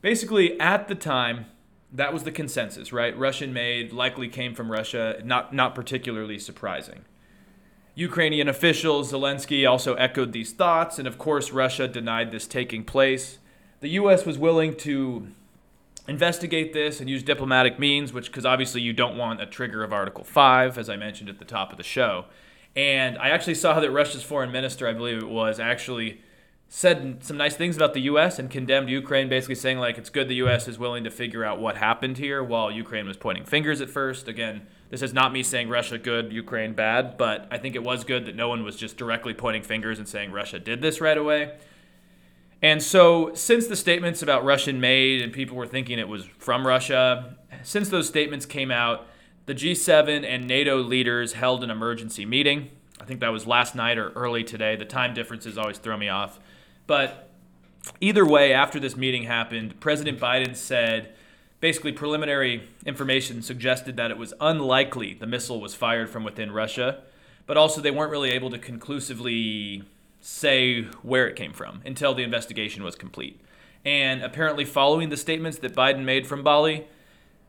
basically, 0.00 0.58
at 0.60 0.88
the 0.88 0.96
time, 0.96 1.46
that 1.92 2.12
was 2.12 2.24
the 2.24 2.32
consensus, 2.32 2.92
right? 2.92 3.16
Russian 3.16 3.52
made 3.52 3.92
likely 3.92 4.28
came 4.28 4.54
from 4.54 4.72
Russia, 4.72 5.20
not, 5.24 5.54
not 5.54 5.74
particularly 5.74 6.38
surprising. 6.38 7.04
Ukrainian 7.94 8.48
officials, 8.48 9.12
Zelensky, 9.12 9.68
also 9.68 9.94
echoed 9.94 10.32
these 10.32 10.52
thoughts, 10.52 10.98
and 10.98 11.06
of 11.06 11.18
course, 11.18 11.52
Russia 11.52 11.86
denied 11.86 12.30
this 12.30 12.46
taking 12.46 12.84
place. 12.84 13.38
The 13.80 13.90
U.S. 13.90 14.24
was 14.24 14.38
willing 14.38 14.74
to 14.78 15.28
investigate 16.08 16.72
this 16.72 17.00
and 17.00 17.10
use 17.10 17.22
diplomatic 17.22 17.78
means, 17.78 18.12
which, 18.12 18.26
because 18.26 18.46
obviously 18.46 18.80
you 18.80 18.94
don't 18.94 19.18
want 19.18 19.42
a 19.42 19.46
trigger 19.46 19.84
of 19.84 19.92
Article 19.92 20.24
5, 20.24 20.78
as 20.78 20.88
I 20.88 20.96
mentioned 20.96 21.28
at 21.28 21.38
the 21.38 21.44
top 21.44 21.70
of 21.70 21.76
the 21.76 21.84
show. 21.84 22.24
And 22.74 23.18
I 23.18 23.28
actually 23.28 23.54
saw 23.54 23.78
that 23.78 23.90
Russia's 23.90 24.22
foreign 24.22 24.50
minister, 24.50 24.88
I 24.88 24.94
believe 24.94 25.18
it 25.18 25.28
was, 25.28 25.60
actually 25.60 26.22
said 26.74 27.22
some 27.22 27.36
nice 27.36 27.54
things 27.54 27.76
about 27.76 27.92
the 27.92 28.00
U.S. 28.00 28.38
and 28.38 28.48
condemned 28.50 28.88
Ukraine, 28.88 29.28
basically 29.28 29.56
saying, 29.56 29.78
like, 29.78 29.98
it's 29.98 30.08
good 30.08 30.26
the 30.26 30.36
U.S. 30.36 30.66
is 30.66 30.78
willing 30.78 31.04
to 31.04 31.10
figure 31.10 31.44
out 31.44 31.60
what 31.60 31.76
happened 31.76 32.16
here 32.16 32.42
while 32.42 32.70
Ukraine 32.70 33.06
was 33.06 33.18
pointing 33.18 33.44
fingers 33.44 33.82
at 33.82 33.90
first. 33.90 34.26
Again, 34.26 34.62
this 34.88 35.02
is 35.02 35.12
not 35.12 35.34
me 35.34 35.42
saying 35.42 35.68
Russia 35.68 35.98
good, 35.98 36.32
Ukraine 36.32 36.72
bad, 36.72 37.18
but 37.18 37.46
I 37.50 37.58
think 37.58 37.74
it 37.74 37.82
was 37.82 38.04
good 38.04 38.24
that 38.24 38.34
no 38.34 38.48
one 38.48 38.64
was 38.64 38.76
just 38.76 38.96
directly 38.96 39.34
pointing 39.34 39.62
fingers 39.62 39.98
and 39.98 40.08
saying 40.08 40.32
Russia 40.32 40.58
did 40.58 40.80
this 40.80 40.98
right 40.98 41.18
away. 41.18 41.58
And 42.62 42.82
so, 42.82 43.34
since 43.34 43.66
the 43.66 43.76
statements 43.76 44.22
about 44.22 44.42
Russian 44.42 44.80
made 44.80 45.20
and 45.20 45.30
people 45.30 45.58
were 45.58 45.66
thinking 45.66 45.98
it 45.98 46.08
was 46.08 46.24
from 46.38 46.66
Russia, 46.66 47.36
since 47.62 47.90
those 47.90 48.08
statements 48.08 48.46
came 48.46 48.70
out, 48.70 49.06
the 49.44 49.54
G7 49.54 50.24
and 50.26 50.46
NATO 50.46 50.78
leaders 50.78 51.34
held 51.34 51.62
an 51.62 51.70
emergency 51.70 52.24
meeting. 52.24 52.70
I 52.98 53.04
think 53.04 53.20
that 53.20 53.28
was 53.28 53.46
last 53.46 53.74
night 53.74 53.98
or 53.98 54.08
early 54.12 54.42
today. 54.42 54.74
The 54.74 54.86
time 54.86 55.12
differences 55.12 55.58
always 55.58 55.76
throw 55.76 55.98
me 55.98 56.08
off. 56.08 56.40
But 56.86 57.30
either 58.00 58.26
way, 58.26 58.52
after 58.52 58.78
this 58.80 58.96
meeting 58.96 59.24
happened, 59.24 59.80
President 59.80 60.18
Biden 60.18 60.56
said 60.56 61.14
basically 61.60 61.92
preliminary 61.92 62.68
information 62.84 63.40
suggested 63.40 63.96
that 63.96 64.10
it 64.10 64.18
was 64.18 64.34
unlikely 64.40 65.14
the 65.14 65.26
missile 65.26 65.60
was 65.60 65.74
fired 65.74 66.10
from 66.10 66.24
within 66.24 66.50
Russia, 66.50 67.00
but 67.46 67.56
also 67.56 67.80
they 67.80 67.90
weren't 67.90 68.10
really 68.10 68.30
able 68.30 68.50
to 68.50 68.58
conclusively 68.58 69.84
say 70.20 70.82
where 71.02 71.28
it 71.28 71.36
came 71.36 71.52
from 71.52 71.80
until 71.84 72.14
the 72.14 72.22
investigation 72.22 72.82
was 72.82 72.94
complete. 72.94 73.40
And 73.84 74.22
apparently, 74.22 74.64
following 74.64 75.08
the 75.08 75.16
statements 75.16 75.58
that 75.58 75.74
Biden 75.74 76.04
made 76.04 76.26
from 76.26 76.42
Bali, 76.42 76.86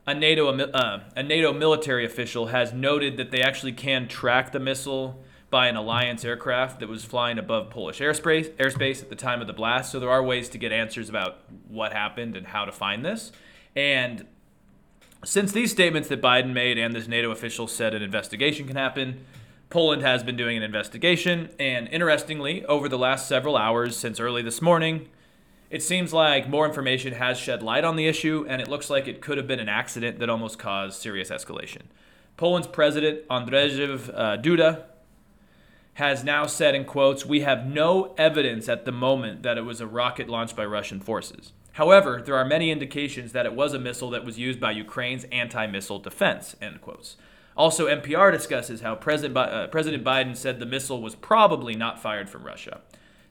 a 0.06 0.14
NATO, 0.14 0.50
uh, 0.50 1.00
a 1.16 1.24
NATO 1.24 1.54
military 1.54 2.06
official 2.06 2.48
has 2.48 2.74
noted 2.74 3.18
that 3.18 3.32
they 3.32 3.42
actually 3.42 3.74
can 3.74 4.08
track 4.08 4.52
the 4.52 4.60
missile 4.60 5.24
by 5.54 5.68
an 5.68 5.76
alliance 5.76 6.26
aircraft 6.26 6.80
that 6.80 6.90
was 6.90 7.06
flying 7.06 7.38
above 7.38 7.70
Polish 7.70 8.00
airspace, 8.00 8.50
airspace 8.54 9.04
at 9.04 9.10
the 9.12 9.16
time 9.16 9.40
of 9.40 9.46
the 9.46 9.54
blast. 9.54 9.92
So 9.92 10.00
there 10.00 10.10
are 10.10 10.24
ways 10.24 10.50
to 10.50 10.58
get 10.58 10.72
answers 10.72 11.10
about 11.10 11.42
what 11.68 11.94
happened 11.94 12.36
and 12.36 12.48
how 12.48 12.66
to 12.66 12.72
find 12.72 13.06
this. 13.06 13.32
And 13.76 14.26
since 15.24 15.52
these 15.52 15.70
statements 15.70 16.10
that 16.10 16.24
Biden 16.24 16.54
made 16.54 16.80
and 16.80 16.96
this 16.96 17.08
NATO 17.08 17.30
official 17.30 17.68
said 17.68 17.94
an 17.94 18.02
investigation 18.02 18.66
can 18.66 18.78
happen, 18.78 19.26
Poland 19.70 20.02
has 20.02 20.24
been 20.24 20.36
doing 20.36 20.58
an 20.58 20.64
investigation. 20.64 21.52
And 21.60 21.88
interestingly, 21.90 22.66
over 22.66 22.90
the 22.90 22.98
last 22.98 23.28
several 23.28 23.56
hours 23.56 23.96
since 23.96 24.20
early 24.20 24.42
this 24.42 24.60
morning, 24.60 25.08
it 25.70 25.84
seems 25.84 26.14
like 26.14 26.50
more 26.50 26.66
information 26.66 27.14
has 27.14 27.38
shed 27.38 27.62
light 27.62 27.84
on 27.84 27.96
the 27.96 28.08
issue, 28.08 28.44
and 28.50 28.60
it 28.60 28.68
looks 28.68 28.90
like 28.90 29.08
it 29.08 29.22
could 29.22 29.38
have 29.38 29.46
been 29.46 29.60
an 29.60 29.70
accident 29.70 30.18
that 30.18 30.32
almost 30.32 30.58
caused 30.58 31.00
serious 31.00 31.30
escalation. 31.30 31.84
Poland's 32.38 32.68
president, 32.68 33.28
Andrzej 33.28 34.10
uh, 34.16 34.38
Duda, 34.38 34.86
has 35.96 36.24
now 36.24 36.46
said 36.46 36.76
in 36.76 36.86
quotes, 36.86 37.26
We 37.26 37.42
have 37.42 37.66
no 37.66 38.14
evidence 38.18 38.68
at 38.68 38.86
the 38.86 38.92
moment 38.92 39.44
that 39.44 39.58
it 39.58 39.66
was 39.66 39.82
a 39.82 39.88
rocket 39.88 40.28
launched 40.28 40.56
by 40.56 40.66
Russian 40.66 41.00
forces. 41.00 41.54
However, 41.74 42.22
there 42.24 42.36
are 42.36 42.46
many 42.46 42.72
indications 42.72 43.32
that 43.32 43.46
it 43.46 43.54
was 43.54 43.74
a 43.74 43.80
missile 43.80 44.10
that 44.12 44.26
was 44.26 44.38
used 44.38 44.60
by 44.60 44.72
Ukraine's 44.72 45.26
anti-missile 45.26 46.00
defense. 46.00 46.56
End 46.62 46.82
quotes. 46.82 47.18
Also, 47.56 47.88
NPR 47.88 48.32
discusses 48.32 48.82
how 48.82 48.96
President, 48.96 49.38
uh, 49.38 49.68
President 49.68 50.04
Biden 50.04 50.36
said 50.36 50.60
the 50.60 50.66
missile 50.66 51.02
was 51.02 51.16
probably 51.16 51.76
not 51.76 52.02
fired 52.02 52.30
from 52.30 52.44
Russia. 52.44 52.82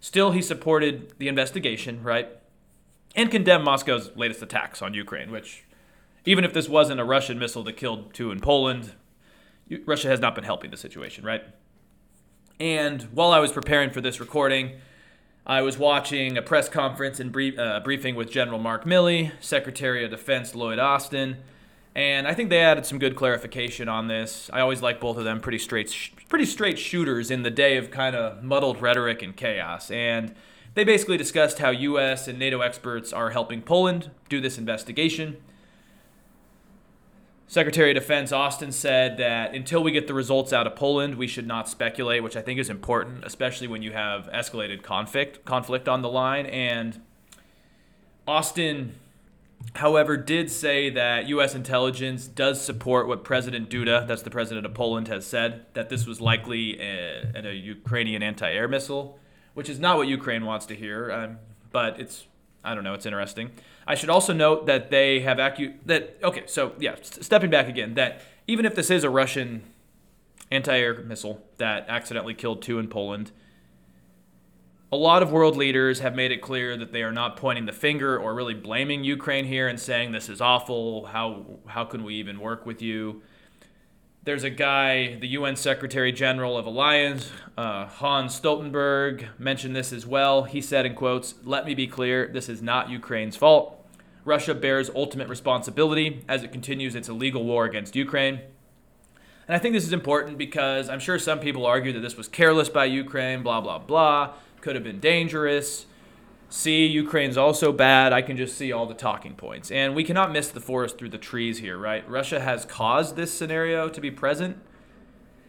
Still, 0.01 0.33
he 0.33 0.43
supported 0.43 1.15
the 1.19 1.29
investigation, 1.29 2.03
right? 2.03 2.29
And 3.15 3.31
condemned 3.31 3.65
Moscow's 3.65 4.11
latest 4.17 4.43
attacks 4.43 4.83
on 4.83 4.95
Ukraine, 4.95 5.31
which, 5.31 5.65
even 6.25 6.45
if 6.45 6.53
this 6.53 6.69
wasn't 6.69 7.01
a 7.01 7.05
Russian 7.05 7.39
missile 7.39 7.65
that 7.65 7.77
killed 7.77 8.15
two 8.15 8.31
in 8.31 8.41
Poland, 8.41 8.93
Russia 9.87 10.09
has 10.09 10.21
not 10.21 10.35
been 10.35 10.45
helping 10.45 10.71
the 10.71 10.77
situation, 10.77 11.25
right? 11.25 11.43
And 12.63 13.03
while 13.13 13.33
I 13.33 13.41
was 13.41 13.51
preparing 13.51 13.91
for 13.91 14.01
this 14.01 14.21
recording, 14.21 14.75
I 15.45 15.63
was 15.63 15.79
watching 15.79 16.39
a 16.39 16.43
press 16.43 16.69
conference 16.69 17.19
and 17.19 17.33
brief, 17.33 17.59
uh, 17.59 17.81
briefing 17.81 18.15
with 18.15 18.31
General 18.31 18.61
Mark 18.61 18.85
Milley, 18.85 19.33
Secretary 19.41 20.05
of 20.05 20.13
Defense 20.13 20.55
Lloyd 20.55 20.79
Austin, 20.79 21.39
and 21.97 22.29
I 22.29 22.35
think 22.35 22.51
they 22.51 22.61
added 22.61 22.87
some 22.87 23.01
good 23.01 23.17
clarification 23.17 23.89
on 23.89 24.07
this. 24.07 24.49
I 24.53 24.61
always 24.61 24.81
like 24.81 25.01
both 25.01 25.17
of 25.17 25.25
them, 25.25 25.41
pretty 25.41 25.59
straight, 25.59 25.93
pretty 26.29 26.45
straight 26.45 26.79
shooters 26.79 27.33
in 27.33 27.43
the 27.43 27.51
day 27.51 27.77
of 27.79 27.91
kind 27.91 28.15
of 28.15 28.45
muddled 28.45 28.81
rhetoric 28.81 29.23
and 29.23 29.35
chaos. 29.35 29.91
And 29.91 30.33
they 30.75 30.85
basically 30.85 31.17
discussed 31.17 31.59
how 31.59 31.71
U.S. 31.71 32.29
and 32.29 32.39
NATO 32.39 32.61
experts 32.61 33.13
are 33.13 33.31
helping 33.31 33.63
Poland 33.63 34.13
do 34.29 34.41
this 34.41 34.57
investigation. 34.57 35.39
Secretary 37.53 37.91
of 37.91 37.95
Defense 37.97 38.33
Austin 38.33 38.73
said 38.73 39.19
that 39.19 39.55
until 39.55 39.83
we 39.83 39.93
get 39.93 40.07
the 40.07 40.15
results 40.15 40.55
out 40.55 40.67
of 40.67 40.75
Poland, 40.75 41.17
we 41.17 41.27
should 41.27 41.47
not 41.47 41.69
speculate, 41.69 42.23
which 42.23 42.35
I 42.35 42.41
think 42.41 42.59
is 42.59 42.71
important, 42.71 43.25
especially 43.27 43.69
when 43.69 43.83
you 43.83 43.93
have 43.93 44.25
escalated 44.33 44.83
conflict 44.83 45.45
conflict 45.45 45.87
on 45.87 46.01
the 46.01 46.09
line. 46.09 46.47
And 46.47 46.99
Austin, 48.27 48.95
however, 49.75 50.17
did 50.17 50.51
say 50.51 50.89
that 50.89 51.29
U.S. 51.29 51.55
intelligence 51.55 52.27
does 52.27 52.59
support 52.59 53.07
what 53.07 53.23
President 53.23 53.69
Duda, 53.69 54.09
that's 54.09 54.23
the 54.23 54.31
president 54.31 54.65
of 54.65 54.73
Poland, 54.73 55.09
has 55.09 55.27
said 55.27 55.67
that 55.75 55.91
this 55.91 56.07
was 56.07 56.23
likely 56.23 56.81
a, 56.81 57.33
a 57.35 57.53
Ukrainian 57.53 58.23
anti-air 58.23 58.67
missile, 58.67 59.19
which 59.53 59.69
is 59.69 59.79
not 59.79 59.99
what 59.99 60.09
Ukraine 60.09 60.47
wants 60.47 60.65
to 60.65 60.75
hear. 60.75 61.13
Um, 61.13 61.39
but 61.71 62.01
it's 62.01 62.25
I 62.65 62.75
don't 62.75 62.85
know, 62.85 62.95
it's 62.95 63.05
interesting. 63.05 63.51
I 63.87 63.95
should 63.95 64.11
also 64.11 64.33
note 64.33 64.67
that 64.67 64.91
they 64.91 65.21
have 65.21 65.39
acu- 65.39 65.75
that 65.87 66.19
okay, 66.23 66.45
so 66.47 66.73
yeah, 66.79 66.97
stepping 67.03 67.51
back 67.51 67.69
again, 67.69 67.95
that 67.95 68.21
even 68.47 68.65
if 68.65 68.75
this 68.75 68.91
is 68.91 69.05
a 69.05 69.11
Russian 69.11 69.63
anti-air 70.51 71.03
missile 71.03 71.43
that 71.57 71.87
accidentally 71.89 72.35
killed 72.35 72.63
two 72.63 72.79
in 72.79 72.89
Poland, 72.89 73.33
a 74.93 74.97
lot 74.97 75.23
of 75.23 75.33
world 75.33 75.57
leaders 75.57 76.01
have 76.01 76.15
made 76.15 76.31
it 76.31 76.43
clear 76.43 76.77
that 76.77 76.93
they 76.93 77.03
are 77.03 77.13
not 77.13 77.37
pointing 77.37 77.65
the 77.65 77.73
finger 77.73 78.19
or 78.19 78.35
really 78.35 78.55
blaming 78.55 79.03
Ukraine 79.05 79.47
here 79.47 79.67
and 79.67 79.81
saying 79.81 80.13
this 80.13 80.29
is 80.29 80.41
awful. 80.41 81.07
How 81.07 81.47
how 81.67 81.85
can 81.85 82.05
we 82.05 82.15
even 82.17 82.39
work 82.39 82.67
with 82.67 82.83
you? 82.83 83.23
There's 84.25 84.45
a 84.45 84.51
guy, 84.51 85.17
the 85.17 85.27
UN 85.29 85.57
Secretary 85.57 86.13
General 86.13 86.57
of 86.57 86.65
Alliance, 86.65 87.33
uh, 87.59 87.87
Hans 87.87 88.41
Stoltenberg, 88.41 89.27
mentioned 89.37 89.75
this 89.75 89.93
as 89.93 90.07
well. 90.07 90.45
He 90.45 90.61
said, 90.61 90.87
in 90.87 90.95
quotes, 90.95 91.35
Let 91.43 91.67
me 91.67 91.75
be 91.75 91.89
clear, 91.89 92.29
this 92.29 92.49
is 92.49 92.63
not 92.63 92.89
Ukraine's 92.89 93.35
fault. 93.35 93.85
Russia 94.25 94.55
bears 94.55 94.89
ultimate 94.95 95.29
responsibility 95.29 96.25
as 96.29 96.45
it 96.45 96.53
continues 96.53 96.95
its 96.95 97.09
illegal 97.09 97.43
war 97.43 97.65
against 97.65 97.97
Ukraine. 97.97 98.43
And 99.49 99.57
I 99.57 99.59
think 99.59 99.75
this 99.75 99.85
is 99.85 99.93
important 99.93 100.39
because 100.39 100.89
I'm 100.89 101.01
sure 101.01 101.19
some 101.19 101.41
people 101.41 101.67
argue 101.67 101.93
that 101.93 101.99
this 101.99 102.17
was 102.17 102.29
careless 102.29 102.69
by 102.69 102.85
Ukraine, 102.85 103.43
blah, 103.43 103.61
blah, 103.61 103.81
blah, 103.81 104.35
could 104.61 104.77
have 104.77 104.85
been 104.85 105.01
dangerous. 105.01 105.87
See, 106.55 106.85
Ukraine's 106.85 107.39
also 107.39 107.73
bad. 107.73 108.13
I 108.13 108.21
can 108.21 108.37
just 108.37 108.59
see 108.59 108.73
all 108.73 108.85
the 108.85 108.93
talking 108.93 109.33
points. 109.33 109.71
And 109.71 109.95
we 109.95 110.05
cannot 110.05 110.31
miss 110.31 110.51
the 110.51 110.61
forest 110.61 110.99
through 110.99 111.09
the 111.09 111.17
trees 111.17 111.61
here, 111.61 111.79
right? 111.79 112.07
Russia 112.07 112.41
has 112.41 112.67
caused 112.67 113.17
this 113.17 113.33
scenario 113.33 113.89
to 113.89 114.01
be 114.03 114.11
present 114.11 114.59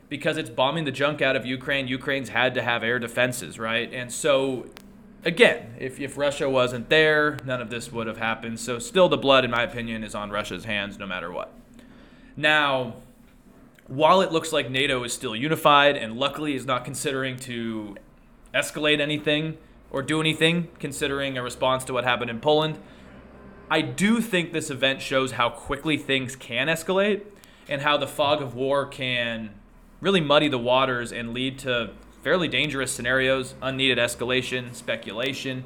because 0.07 0.37
it's 0.37 0.49
bombing 0.49 0.85
the 0.85 0.93
junk 0.93 1.21
out 1.21 1.35
of 1.35 1.45
Ukraine. 1.45 1.89
Ukraine's 1.89 2.29
had 2.29 2.53
to 2.53 2.61
have 2.61 2.83
air 2.85 2.99
defenses, 2.99 3.59
right? 3.59 3.93
And 3.93 4.13
so, 4.13 4.67
again, 5.25 5.75
if, 5.77 5.99
if 5.99 6.17
Russia 6.17 6.49
wasn't 6.49 6.87
there, 6.87 7.37
none 7.43 7.59
of 7.59 7.69
this 7.69 7.91
would 7.91 8.07
have 8.07 8.17
happened. 8.17 8.61
So, 8.61 8.79
still, 8.79 9.09
the 9.09 9.17
blood, 9.17 9.43
in 9.43 9.51
my 9.51 9.63
opinion, 9.63 10.05
is 10.05 10.15
on 10.15 10.31
Russia's 10.31 10.63
hands 10.63 10.97
no 10.97 11.05
matter 11.05 11.29
what. 11.29 11.51
Now, 12.37 12.95
while 13.87 14.21
it 14.21 14.31
looks 14.31 14.53
like 14.53 14.71
NATO 14.71 15.03
is 15.03 15.11
still 15.11 15.35
unified 15.35 15.97
and 15.97 16.17
luckily 16.17 16.55
is 16.55 16.65
not 16.65 16.85
considering 16.85 17.35
to 17.39 17.97
escalate 18.53 19.01
anything, 19.01 19.57
or 19.93 20.01
do 20.01 20.19
anything, 20.19 20.67
considering 20.79 21.37
a 21.37 21.43
response 21.43 21.85
to 21.85 21.93
what 21.93 22.03
happened 22.03 22.29
in 22.29 22.39
Poland. 22.39 22.77
I 23.69 23.81
do 23.81 24.19
think 24.19 24.51
this 24.51 24.69
event 24.69 25.01
shows 25.01 25.33
how 25.33 25.49
quickly 25.49 25.97
things 25.97 26.35
can 26.35 26.67
escalate 26.67 27.21
and 27.69 27.81
how 27.81 27.95
the 27.95 28.07
fog 28.07 28.41
of 28.41 28.55
war 28.55 28.85
can 28.85 29.51
really 30.01 30.19
muddy 30.19 30.49
the 30.49 30.57
waters 30.57 31.13
and 31.13 31.33
lead 31.33 31.59
to 31.59 31.91
fairly 32.23 32.47
dangerous 32.47 32.91
scenarios, 32.91 33.53
unneeded 33.61 33.97
escalation, 33.97 34.73
speculation. 34.73 35.63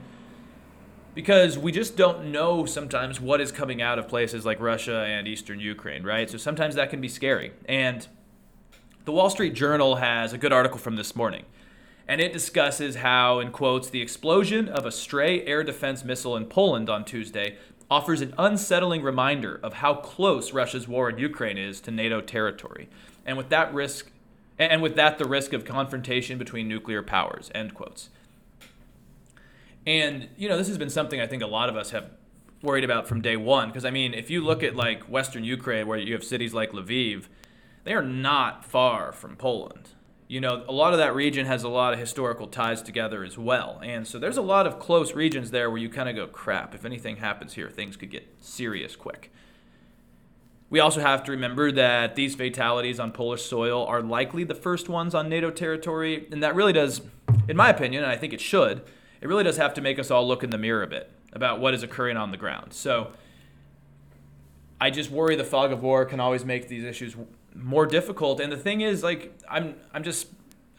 Because 1.15 1.57
we 1.57 1.71
just 1.71 1.97
don't 1.97 2.31
know 2.31 2.65
sometimes 2.65 3.19
what 3.19 3.41
is 3.41 3.51
coming 3.51 3.81
out 3.81 3.97
of 3.97 4.07
places 4.07 4.45
like 4.45 4.59
Russia 4.59 5.05
and 5.07 5.27
eastern 5.27 5.59
Ukraine, 5.59 6.03
right? 6.03 6.29
So 6.29 6.37
sometimes 6.37 6.75
that 6.75 6.91
can 6.91 7.01
be 7.01 7.07
scary. 7.07 7.53
And 7.65 8.07
the 9.05 9.11
Wall 9.11 9.29
Street 9.29 9.53
Journal 9.53 9.95
has 9.95 10.33
a 10.33 10.37
good 10.37 10.53
article 10.53 10.77
from 10.77 10.95
this 10.97 11.15
morning 11.15 11.45
and 12.07 12.21
it 12.21 12.31
discusses 12.31 12.97
how, 12.97 13.39
in 13.39 13.51
quotes, 13.51 13.89
the 13.89 14.01
explosion 14.01 14.69
of 14.69 14.85
a 14.85 14.91
stray 14.91 15.45
air 15.45 15.63
defense 15.63 16.05
missile 16.05 16.37
in 16.37 16.45
Poland 16.45 16.89
on 16.89 17.03
Tuesday 17.03 17.57
offers 17.89 18.21
an 18.21 18.33
unsettling 18.37 19.01
reminder 19.01 19.59
of 19.61 19.75
how 19.75 19.93
close 19.93 20.53
Russia's 20.53 20.87
war 20.87 21.09
in 21.09 21.17
Ukraine 21.17 21.57
is 21.57 21.81
to 21.81 21.91
NATO 21.91 22.21
territory, 22.21 22.89
and 23.25 23.37
with 23.37 23.49
that 23.49 23.73
risk, 23.73 24.11
and 24.57 24.81
with 24.81 24.95
that 24.95 25.17
the 25.17 25.27
risk 25.27 25.53
of 25.53 25.65
confrontation 25.65 26.37
between 26.37 26.67
nuclear 26.67 27.03
powers. 27.03 27.51
End 27.53 27.73
quotes. 27.73 28.09
And 29.85 30.29
you 30.37 30.49
know, 30.49 30.57
this 30.57 30.67
has 30.67 30.77
been 30.77 30.89
something 30.89 31.19
I 31.19 31.27
think 31.27 31.43
a 31.43 31.47
lot 31.47 31.69
of 31.69 31.75
us 31.75 31.91
have 31.91 32.09
worried 32.61 32.83
about 32.83 33.07
from 33.07 33.21
day 33.21 33.37
one. 33.37 33.69
Because 33.69 33.85
I 33.85 33.91
mean, 33.91 34.13
if 34.13 34.29
you 34.29 34.43
look 34.43 34.63
at 34.63 34.75
like 34.75 35.03
Western 35.03 35.43
Ukraine, 35.43 35.87
where 35.87 35.97
you 35.97 36.13
have 36.13 36.23
cities 36.23 36.53
like 36.53 36.71
Lviv, 36.71 37.25
they 37.83 37.93
are 37.93 38.01
not 38.01 38.65
far 38.65 39.11
from 39.13 39.35
Poland 39.37 39.89
you 40.27 40.41
know, 40.41 40.63
a 40.67 40.73
lot 40.73 40.91
of 40.91 40.99
that 40.99 41.15
region 41.15 41.45
has 41.45 41.63
a 41.63 41.69
lot 41.69 41.93
of 41.93 41.99
historical 41.99 42.47
ties 42.47 42.81
together 42.81 43.23
as 43.23 43.37
well. 43.37 43.79
And 43.81 44.05
so 44.05 44.19
there's 44.19 44.37
a 44.37 44.41
lot 44.41 44.67
of 44.67 44.77
close 44.77 45.13
regions 45.13 45.51
there 45.51 45.69
where 45.69 45.79
you 45.79 45.89
kind 45.89 46.09
of 46.09 46.15
go, 46.15 46.27
crap, 46.27 46.75
if 46.75 46.83
anything 46.83 47.17
happens 47.17 47.53
here, 47.53 47.69
things 47.69 47.95
could 47.95 48.11
get 48.11 48.27
serious 48.41 48.95
quick. 48.95 49.31
We 50.69 50.81
also 50.81 50.99
have 50.99 51.23
to 51.23 51.31
remember 51.31 51.71
that 51.71 52.15
these 52.15 52.35
fatalities 52.35 52.99
on 52.99 53.13
Polish 53.13 53.43
soil 53.43 53.85
are 53.85 54.01
likely 54.01 54.43
the 54.43 54.55
first 54.55 54.89
ones 54.89 55.15
on 55.15 55.29
NATO 55.29 55.49
territory. 55.49 56.27
And 56.29 56.43
that 56.43 56.55
really 56.55 56.73
does, 56.73 56.99
in 57.47 57.55
my 57.55 57.69
opinion, 57.69 58.03
and 58.03 58.11
I 58.11 58.17
think 58.17 58.33
it 58.33 58.41
should, 58.41 58.81
it 59.21 59.27
really 59.29 59.45
does 59.45 59.55
have 59.55 59.73
to 59.75 59.81
make 59.81 59.97
us 59.97 60.11
all 60.11 60.27
look 60.27 60.43
in 60.43 60.49
the 60.49 60.57
mirror 60.57 60.83
a 60.83 60.87
bit 60.87 61.09
about 61.31 61.61
what 61.61 61.73
is 61.73 61.83
occurring 61.83 62.17
on 62.17 62.31
the 62.31 62.37
ground. 62.37 62.73
So 62.73 63.13
I 64.81 64.89
just 64.89 65.09
worry 65.09 65.37
the 65.37 65.45
fog 65.45 65.71
of 65.71 65.81
war 65.81 66.03
can 66.03 66.19
always 66.19 66.43
make 66.43 66.67
these 66.67 66.83
issues 66.83 67.15
more 67.57 67.85
difficult. 67.85 68.39
And 68.39 68.51
the 68.51 68.57
thing 68.57 68.81
is, 68.81 69.03
like, 69.03 69.37
I'm 69.49 69.75
I'm 69.93 70.03
just 70.03 70.27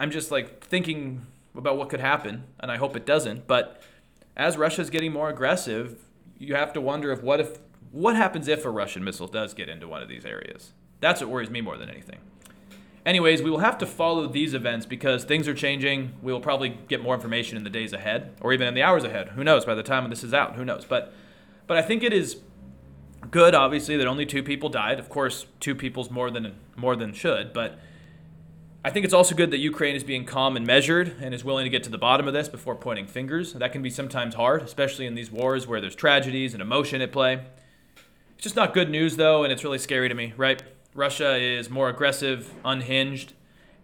I'm 0.01 0.11
just 0.11 0.31
like 0.31 0.65
thinking 0.65 1.27
about 1.55 1.77
what 1.77 1.89
could 1.89 2.01
happen, 2.01 2.45
and 2.61 2.71
I 2.71 2.77
hope 2.77 2.97
it 2.97 3.05
doesn't. 3.05 3.47
But 3.47 3.83
as 4.37 4.57
Russia's 4.57 4.91
getting 4.91 5.13
more 5.13 5.29
aggressive, 5.29 6.05
you 6.39 6.55
have 6.55 6.73
to 6.75 6.81
wonder 6.81 7.11
if 7.11 7.23
what 7.23 7.41
if 7.41 7.59
what 7.91 8.17
happens 8.17 8.49
if 8.49 8.65
a 8.65 8.71
Russian 8.71 9.03
missile 9.03 9.27
does 9.27 9.55
get 9.55 9.69
into 9.69 9.89
one 9.89 10.03
of 10.03 10.09
these 10.09 10.25
areas. 10.25 10.73
That's 11.01 11.21
what 11.21 11.31
worries 11.31 11.51
me 11.51 11.61
more 11.61 11.77
than 11.77 11.89
anything. 11.89 12.19
Anyways, 13.07 13.41
we 13.41 13.51
will 13.51 13.61
have 13.61 13.79
to 13.79 13.87
follow 13.87 14.27
these 14.27 14.53
events 14.53 14.85
because 14.85 15.25
things 15.25 15.49
are 15.49 15.55
changing. 15.55 16.13
We 16.21 16.33
will 16.33 16.41
probably 16.41 16.77
get 16.89 17.03
more 17.03 17.15
information 17.15 17.57
in 17.57 17.65
the 17.65 17.71
days 17.71 17.93
ahead, 17.93 18.35
or 18.41 18.53
even 18.53 18.69
in 18.69 18.75
the 18.75 18.83
hours 18.83 19.05
ahead. 19.05 19.29
Who 19.29 19.43
knows? 19.43 19.65
By 19.65 19.75
the 19.75 19.83
time 19.83 20.11
this 20.11 20.23
is 20.23 20.35
out, 20.35 20.57
who 20.57 20.65
knows? 20.65 20.85
But, 20.85 21.15
but 21.67 21.79
I 21.79 21.83
think 21.83 22.03
it 22.03 22.13
is 22.13 22.39
good, 23.31 23.55
obviously, 23.55 23.97
that 23.97 24.07
only 24.07 24.27
two 24.27 24.43
people 24.43 24.69
died. 24.69 24.99
Of 24.99 25.09
course, 25.09 25.47
two 25.59 25.75
people's 25.75 26.11
more 26.11 26.31
than 26.31 26.57
more 26.79 26.97
than 26.97 27.13
should, 27.13 27.53
but 27.53 27.79
I 28.85 28.91
think 28.91 29.05
it's 29.05 29.13
also 29.13 29.35
good 29.35 29.51
that 29.51 29.59
Ukraine 29.59 29.97
is 29.97 30.05
being 30.05 30.25
calm 30.25 30.57
and 30.57 30.67
measured 30.67 31.17
and 31.21 31.35
is 31.35 31.45
willing 31.45 31.65
to 31.65 31.71
get 31.71 31.83
to 31.83 31.91
the 31.91 31.99
bottom 31.99 32.29
of 32.29 32.33
this 32.33 32.49
before 32.49 32.77
pointing 32.77 33.07
fingers. 33.07 33.53
That 33.53 33.73
can 33.73 33.83
be 33.83 33.91
sometimes 33.91 34.37
hard, 34.37 34.63
especially 34.63 35.07
in 35.07 35.15
these 35.15 35.31
wars 35.31 35.67
where 35.67 35.81
there's 35.81 35.97
tragedies 35.97 36.55
and 36.55 36.63
emotion 36.63 37.03
at 37.03 37.11
play. 37.11 37.43
It's 38.35 38.45
just 38.45 38.55
not 38.55 38.73
good 38.73 38.89
news, 38.89 39.17
though, 39.17 39.43
and 39.43 39.53
it's 39.53 39.65
really 39.65 39.79
scary 39.79 40.09
to 40.09 40.15
me, 40.15 40.33
right? 40.37 40.63
Russia 40.95 41.37
is 41.37 41.69
more 41.69 41.89
aggressive, 41.89 42.55
unhinged, 42.65 43.33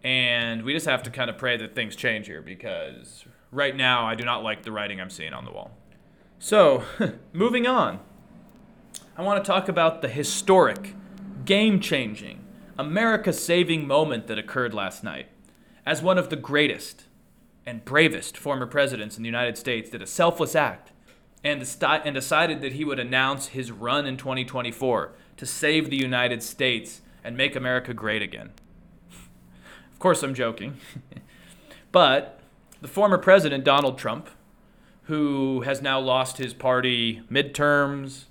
and 0.05 0.63
we 0.63 0.73
just 0.73 0.87
have 0.87 1.03
to 1.03 1.11
kind 1.11 1.29
of 1.29 1.39
pray 1.39 1.57
that 1.57 1.75
things 1.75 1.97
change 1.97 2.27
here 2.27 2.41
because 2.41 3.25
right 3.51 3.75
now 3.75 4.07
I 4.07 4.15
do 4.15 4.25
not 4.25 4.45
like 4.45 4.63
the 4.63 4.71
writing 4.71 5.01
I'm 5.01 5.11
seeing 5.11 5.33
on 5.33 5.45
the 5.45 5.51
wall. 5.51 5.77
So, 6.39 6.85
moving 7.33 7.67
on. 7.67 7.99
I 9.17 9.23
want 9.23 9.43
to 9.43 9.47
talk 9.47 9.69
about 9.69 10.03
the 10.03 10.09
historic, 10.09 10.95
game 11.45 11.81
changing, 11.81 12.44
America 12.79 13.33
saving 13.33 13.87
moment 13.87 14.27
that 14.27 14.39
occurred 14.39 14.75
last 14.75 15.05
night. 15.05 15.29
As 15.87 16.03
one 16.03 16.19
of 16.19 16.29
the 16.29 16.37
greatest 16.37 17.05
and 17.65 17.85
bravest 17.85 18.37
former 18.37 18.67
presidents 18.67 19.17
in 19.17 19.23
the 19.23 19.29
United 19.29 19.57
States 19.57 19.91
did 19.91 20.03
a 20.03 20.07
selfless 20.07 20.55
act 20.57 20.91
and, 21.45 21.63
and 21.83 22.15
decided 22.15 22.61
that 22.63 22.73
he 22.73 22.85
would 22.85 22.99
announce 22.99 23.49
his 23.49 23.71
run 23.71 24.07
in 24.07 24.17
2024 24.17 25.13
to 25.37 25.47
save 25.47 25.91
the 25.91 25.97
United 25.97 26.43
States 26.43 27.03
and 27.23 27.37
make 27.37 27.55
America 27.55 27.95
great 27.95 28.23
again. 28.23 28.51
of 29.93 29.99
course, 29.99 30.23
I'm 30.23 30.35
joking. 30.35 30.79
but 31.93 32.41
the 32.81 32.89
former 32.89 33.19
president, 33.19 33.63
Donald 33.63 33.99
Trump, 33.99 34.29
who 35.05 35.61
has 35.61 35.81
now 35.81 36.01
lost 36.01 36.39
his 36.39 36.55
party 36.55 37.23
midterms, 37.31 38.25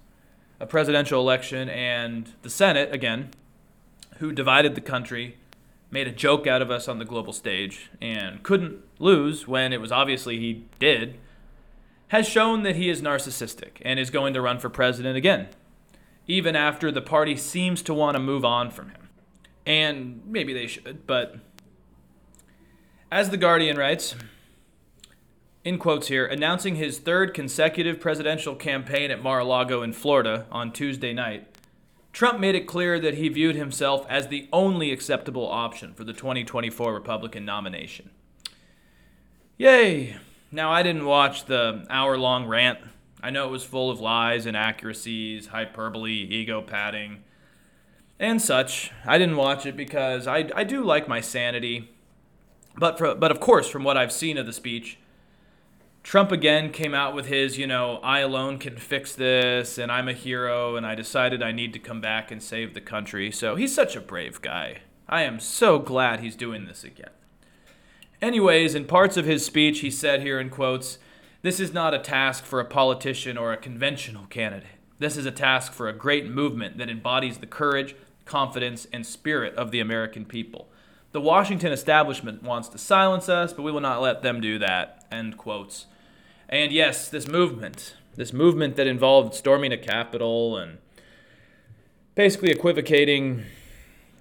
a 0.60 0.66
presidential 0.66 1.22
election 1.22 1.70
and 1.70 2.34
the 2.42 2.50
Senate, 2.50 2.94
again, 2.94 3.30
who 4.18 4.32
divided 4.32 4.76
the 4.76 4.82
country, 4.82 5.38
made 5.92 6.08
a 6.08 6.12
joke 6.12 6.48
out 6.48 6.62
of 6.62 6.72
us 6.72 6.88
on 6.88 7.00
the 7.00 7.06
global 7.06 7.34
stage, 7.34 7.90
and 8.02 8.42
couldn't 8.44 8.82
lose 9.00 9.48
when 9.48 9.72
it 9.74 9.82
was 9.82 9.92
obviously 9.92 10.40
he 10.40 10.66
did, 10.80 11.20
has 12.10 12.28
shown 12.28 12.64
that 12.64 12.76
he 12.76 12.90
is 12.90 13.02
narcissistic 13.02 13.82
and 13.82 14.00
is 14.00 14.10
going 14.10 14.34
to 14.34 14.42
run 14.42 14.60
for 14.60 14.70
president 14.70 15.18
again, 15.18 15.48
even 16.28 16.56
after 16.56 16.92
the 16.92 17.02
party 17.02 17.36
seems 17.36 17.82
to 17.82 17.94
want 17.94 18.16
to 18.16 18.20
move 18.20 18.46
on 18.46 18.70
from 18.70 18.90
him. 18.90 19.10
And 19.66 20.22
maybe 20.26 20.54
they 20.54 20.68
should, 20.68 21.08
but 21.08 21.38
as 23.12 23.30
The 23.30 23.38
Guardian 23.38 23.78
writes, 23.78 24.16
in 25.64 25.78
quotes 25.78 26.08
here, 26.08 26.26
announcing 26.26 26.76
his 26.76 27.00
third 27.00 27.34
consecutive 27.34 28.00
presidential 28.00 28.56
campaign 28.56 29.12
at 29.12 29.22
Mar 29.22 29.40
a 29.40 29.46
Lago 29.46 29.82
in 29.82 29.94
Florida 29.94 30.46
on 30.52 30.74
Tuesday 30.74 31.14
night, 31.14 31.53
Trump 32.14 32.40
made 32.40 32.54
it 32.54 32.68
clear 32.68 33.00
that 33.00 33.16
he 33.16 33.28
viewed 33.28 33.56
himself 33.56 34.06
as 34.08 34.28
the 34.28 34.48
only 34.54 34.92
acceptable 34.92 35.50
option 35.50 35.96
for 35.96 36.04
the 36.04 36.14
2024 36.14 36.94
Republican 36.94 37.44
nomination. 37.44 38.12
Yay! 39.58 40.16
Now, 40.52 40.72
I 40.72 40.84
didn't 40.84 41.06
watch 41.06 41.46
the 41.46 41.88
hour 41.90 42.16
long 42.16 42.46
rant. 42.46 42.78
I 43.24 43.32
know 43.32 43.48
it 43.48 43.52
was 43.52 43.64
full 43.64 43.90
of 43.90 44.00
lies, 44.00 44.46
inaccuracies, 44.46 45.48
hyperbole, 45.48 46.12
ego 46.12 46.62
padding, 46.62 47.24
and 48.20 48.40
such. 48.40 48.92
I 49.06 49.18
didn't 49.18 49.38
watch 49.38 49.66
it 49.66 49.76
because 49.76 50.28
I, 50.28 50.50
I 50.54 50.64
do 50.64 50.84
like 50.84 51.08
my 51.08 51.22
sanity. 51.22 51.90
But, 52.78 53.00
for, 53.00 53.16
but 53.16 53.32
of 53.32 53.40
course, 53.40 53.68
from 53.68 53.84
what 53.84 53.98
I've 53.98 54.12
seen 54.12 54.38
of 54.38 54.46
the 54.46 54.54
speech, 54.54 55.00
Trump 56.04 56.34
again 56.34 56.72
came 56.72 56.94
out 56.94 57.16
with 57.16 57.28
his, 57.28 57.58
you 57.58 57.66
know, 57.66 58.00
I 58.04 58.20
alone 58.20 58.60
can 58.60 58.78
fix 58.78 59.16
this, 59.16 59.78
and 59.78 59.90
I'm 59.90 60.10
a 60.10 60.14
hero, 60.14 60.76
and 60.76 60.86
I 60.86 60.96
decided 60.96 61.42
I 61.42 61.54
need 61.54 61.72
to 61.74 61.80
come 61.80 62.02
back 62.02 62.30
and 62.30 62.44
save 62.44 62.74
the 62.74 62.82
country. 62.82 63.32
So 63.32 63.56
he's 63.56 63.74
such 63.74 63.96
a 63.96 64.02
brave 64.02 64.42
guy. 64.42 64.80
I 65.08 65.24
am 65.24 65.40
so 65.40 65.80
glad 65.80 66.20
he's 66.20 66.36
doing 66.36 66.66
this 66.66 66.84
again. 66.84 67.10
Anyways, 68.22 68.76
in 68.76 68.86
parts 68.86 69.18
of 69.18 69.26
his 69.26 69.46
speech, 69.46 69.80
he 69.80 69.90
said 69.90 70.22
here 70.22 70.40
in 70.40 70.50
quotes, 70.50 70.98
This 71.42 71.60
is 71.60 71.74
not 71.74 71.94
a 71.94 72.00
task 72.00 72.44
for 72.44 72.60
a 72.60 72.66
politician 72.66 73.38
or 73.38 73.54
a 73.54 73.58
conventional 73.58 74.26
candidate. 74.26 74.68
This 75.00 75.18
is 75.18 75.26
a 75.26 75.32
task 75.32 75.74
for 75.74 75.88
a 75.88 75.94
great 75.94 76.30
movement 76.30 76.78
that 76.78 76.90
embodies 76.90 77.38
the 77.38 77.48
courage, 77.48 77.96
confidence, 78.26 78.88
and 78.94 79.06
spirit 79.06 79.56
of 79.56 79.72
the 79.72 79.80
American 79.80 80.26
people. 80.26 80.70
The 81.12 81.22
Washington 81.22 81.72
establishment 81.72 82.44
wants 82.44 82.70
to 82.70 82.78
silence 82.78 83.30
us, 83.30 83.54
but 83.54 83.64
we 83.64 83.72
will 83.72 83.82
not 83.82 84.02
let 84.02 84.22
them 84.22 84.42
do 84.42 84.58
that. 84.60 85.06
End 85.12 85.38
quotes. 85.38 85.88
And 86.50 86.72
yes, 86.72 87.10
this 87.10 87.28
movement, 87.28 87.96
this 88.16 88.34
movement 88.34 88.76
that 88.76 88.88
involved 88.88 89.34
storming 89.34 89.72
a 89.72 89.78
Capitol 89.78 90.58
and 90.58 90.78
basically 92.16 92.52
equivocating, 92.52 93.46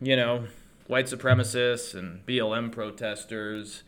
you 0.00 0.17
know, 0.17 0.47
white 0.87 1.07
supremacists 1.07 1.95
and 1.95 2.25
BLM 2.26 2.73
protesters, 2.73 3.83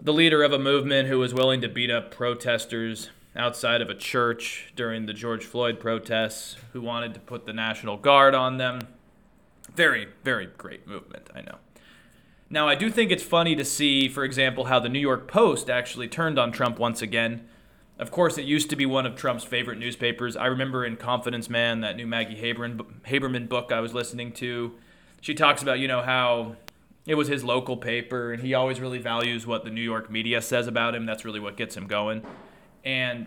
the 0.00 0.12
leader 0.12 0.42
of 0.42 0.52
a 0.52 0.58
movement 0.58 1.08
who 1.08 1.18
was 1.18 1.34
willing 1.34 1.60
to 1.60 1.68
beat 1.68 1.90
up 1.90 2.10
protesters 2.10 3.10
outside 3.34 3.80
of 3.80 3.90
a 3.90 3.94
church 3.94 4.72
during 4.76 5.06
the 5.06 5.12
George 5.12 5.44
Floyd 5.44 5.78
protests, 5.80 6.56
who 6.72 6.80
wanted 6.80 7.14
to 7.14 7.20
put 7.20 7.46
the 7.46 7.52
National 7.52 7.96
Guard 7.96 8.34
on 8.34 8.58
them. 8.58 8.80
Very, 9.74 10.08
very 10.24 10.46
great 10.46 10.86
movement, 10.86 11.30
I 11.34 11.42
know. 11.42 11.58
Now, 12.50 12.66
I 12.66 12.74
do 12.74 12.90
think 12.90 13.10
it's 13.10 13.22
funny 13.22 13.54
to 13.56 13.64
see, 13.64 14.08
for 14.08 14.24
example, 14.24 14.66
how 14.66 14.80
the 14.80 14.88
New 14.88 14.98
York 14.98 15.28
Post 15.28 15.68
actually 15.68 16.08
turned 16.08 16.38
on 16.38 16.50
Trump 16.50 16.78
once 16.78 17.02
again. 17.02 17.46
Of 17.98 18.10
course, 18.10 18.38
it 18.38 18.44
used 18.44 18.70
to 18.70 18.76
be 18.76 18.86
one 18.86 19.04
of 19.04 19.16
Trump's 19.16 19.44
favorite 19.44 19.78
newspapers. 19.78 20.36
I 20.36 20.46
remember 20.46 20.84
in 20.84 20.96
Confidence 20.96 21.50
Man, 21.50 21.80
that 21.80 21.96
new 21.96 22.06
Maggie 22.06 22.40
Haberman, 22.40 23.02
Haberman 23.06 23.48
book 23.48 23.70
I 23.70 23.80
was 23.80 23.92
listening 23.92 24.32
to, 24.34 24.72
she 25.20 25.34
talks 25.34 25.62
about, 25.62 25.78
you 25.78 25.88
know, 25.88 26.00
how 26.00 26.56
it 27.06 27.16
was 27.16 27.28
his 27.28 27.42
local 27.42 27.76
paper 27.76 28.32
and 28.32 28.42
he 28.42 28.54
always 28.54 28.80
really 28.80 28.98
values 28.98 29.46
what 29.46 29.64
the 29.64 29.70
New 29.70 29.82
York 29.82 30.10
media 30.10 30.40
says 30.40 30.66
about 30.66 30.94
him. 30.94 31.06
That's 31.06 31.24
really 31.24 31.40
what 31.40 31.56
gets 31.56 31.76
him 31.76 31.86
going. 31.86 32.24
And 32.84 33.26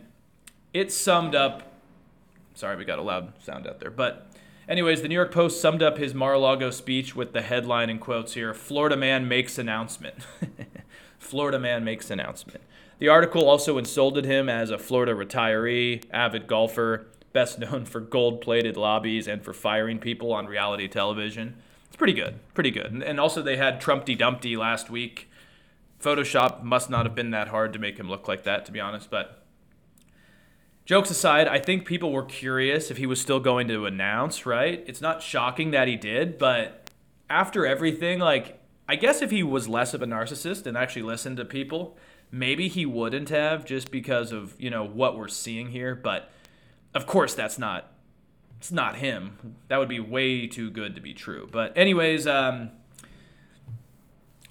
it 0.74 0.92
summed 0.92 1.36
up, 1.36 1.64
sorry, 2.54 2.76
we 2.78 2.86
got 2.86 2.98
a 2.98 3.02
loud 3.02 3.34
sound 3.44 3.68
out 3.68 3.80
there, 3.80 3.92
but 3.92 4.31
Anyways, 4.70 5.02
the 5.02 5.08
New 5.08 5.16
York 5.16 5.32
Post 5.32 5.60
summed 5.60 5.82
up 5.82 5.98
his 5.98 6.14
Mar-a-Lago 6.14 6.70
speech 6.70 7.16
with 7.16 7.34
the 7.34 7.42
headline 7.42 7.90
in 7.90 8.00
quotes 8.00 8.34
here 8.34 8.54
Florida 8.54 8.96
man 8.96 9.28
makes 9.28 9.58
announcement. 9.58 10.16
Florida 11.20 11.60
man 11.60 11.84
makes 11.84 12.10
announcement. 12.10 12.62
The 13.00 13.08
article 13.08 13.50
also 13.50 13.78
insulted 13.78 14.26
him 14.26 14.48
as 14.48 14.70
a 14.70 14.78
Florida 14.78 15.14
retiree, 15.14 16.04
avid 16.12 16.46
golfer, 16.46 17.08
best 17.34 17.58
known 17.60 17.86
for 17.86 18.00
gold 18.00 18.42
plated 18.42 18.78
lobbies 18.78 19.28
and 19.28 19.44
for 19.44 19.54
firing 19.54 19.98
people 19.98 20.32
on 20.32 20.46
reality 20.46 20.88
television. 20.88 21.56
It's 21.88 21.96
pretty 21.96 22.14
good. 22.14 22.40
Pretty 22.54 22.72
good. 22.72 23.04
And 23.06 23.20
also, 23.20 23.42
they 23.42 23.58
had 23.58 23.82
Trumpty 23.82 24.16
Dumpty 24.16 24.56
last 24.56 24.90
week. 24.90 25.30
Photoshop 26.02 26.64
must 26.64 26.90
not 26.90 27.06
have 27.06 27.16
been 27.16 27.32
that 27.32 27.50
hard 27.50 27.74
to 27.74 27.80
make 27.80 27.98
him 27.98 28.10
look 28.10 28.28
like 28.28 28.44
that, 28.44 28.66
to 28.66 28.72
be 28.72 28.80
honest, 28.80 29.10
but 29.10 29.41
Jokes 30.86 31.10
aside, 31.10 31.48
I 31.48 31.60
think 31.60 31.86
people 31.86 32.12
were 32.12 32.26
curious 32.26 32.92
if 32.92 32.98
he 32.98 33.06
was 33.06 33.22
still 33.22 33.40
going 33.40 33.68
to 33.68 33.86
announce, 33.86 34.46
right? 34.46 34.84
It's 34.88 35.02
not 35.02 35.22
shocking 35.22 35.72
that 35.72 35.88
he 35.88 35.96
did, 35.96 36.38
but 36.38 36.90
after 37.30 37.66
everything, 37.66 38.20
like, 38.20 38.60
I 38.90 38.96
guess 38.96 39.22
if 39.22 39.32
he 39.32 39.44
was 39.44 39.70
less 39.70 39.94
of 39.94 40.02
a 40.02 40.06
narcissist 40.06 40.66
and 40.66 40.76
actually 40.76 41.04
listened 41.04 41.38
to 41.38 41.46
people, 41.46 41.98
maybe 42.32 42.68
he 42.68 42.86
wouldn't 42.86 43.30
have 43.30 43.64
just 43.64 43.92
because 43.92 44.32
of, 44.32 44.56
you 44.60 44.70
know, 44.70 44.86
what 44.86 45.18
we're 45.18 45.28
seeing 45.28 45.70
here. 45.70 45.96
But 45.96 46.30
of 46.94 47.06
course, 47.06 47.34
that's 47.34 47.58
not. 47.58 47.94
It's 48.58 48.72
not 48.72 48.98
him. 48.98 49.56
That 49.70 49.78
would 49.78 49.90
be 49.90 50.00
way 50.00 50.46
too 50.46 50.70
good 50.70 50.96
to 50.96 51.02
be 51.02 51.14
true. 51.14 51.48
But, 51.52 51.76
anyways, 51.78 52.28
um, 52.28 52.72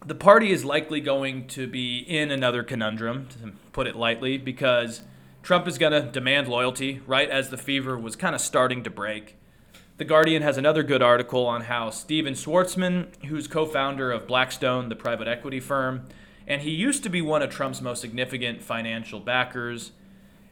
the 0.05 0.14
party 0.14 0.51
is 0.51 0.64
likely 0.64 1.01
going 1.01 1.47
to 1.49 1.66
be 1.66 1.99
in 1.99 2.31
another 2.31 2.62
conundrum, 2.62 3.29
to 3.29 3.53
put 3.73 3.87
it 3.87 3.95
lightly, 3.95 4.37
because 4.37 5.03
Trump 5.42 5.66
is 5.66 5.79
going 5.79 5.92
to 5.92 6.03
demand 6.03 6.48
loyalty 6.48 7.00
right 7.07 7.29
as 7.29 7.50
the 7.50 7.57
fever 7.57 7.98
was 7.98 8.16
kind 8.16 8.35
of 8.35 8.40
starting 8.40 8.83
to 8.85 8.90
break. 8.90 9.37
The 9.96 10.05
Guardian 10.05 10.42
has 10.42 10.57
another 10.57 10.83
good 10.83 11.03
article 11.03 11.46
on 11.46 11.62
how 11.62 11.90
Stephen 11.90 12.35
Schwarzman, 12.35 13.09
who's 13.26 13.46
co 13.46 13.66
founder 13.66 14.11
of 14.12 14.26
Blackstone, 14.26 14.88
the 14.88 14.96
private 14.96 15.29
equity 15.29 15.61
firm, 15.61 16.07
and 16.46 16.62
he 16.62 16.70
used 16.70 17.03
to 17.03 17.11
be 17.11 17.20
one 17.20 17.42
of 17.42 17.50
Trump's 17.50 17.81
most 17.81 18.00
significant 18.00 18.62
financial 18.62 19.20
backers. 19.20 19.92